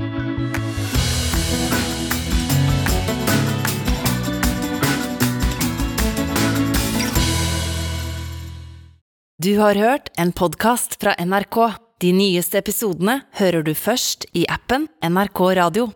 [9.40, 11.58] Du har hørt en podcast fra NRK.
[12.04, 15.90] De nyeste episodene hører du først i appen NRK Radio.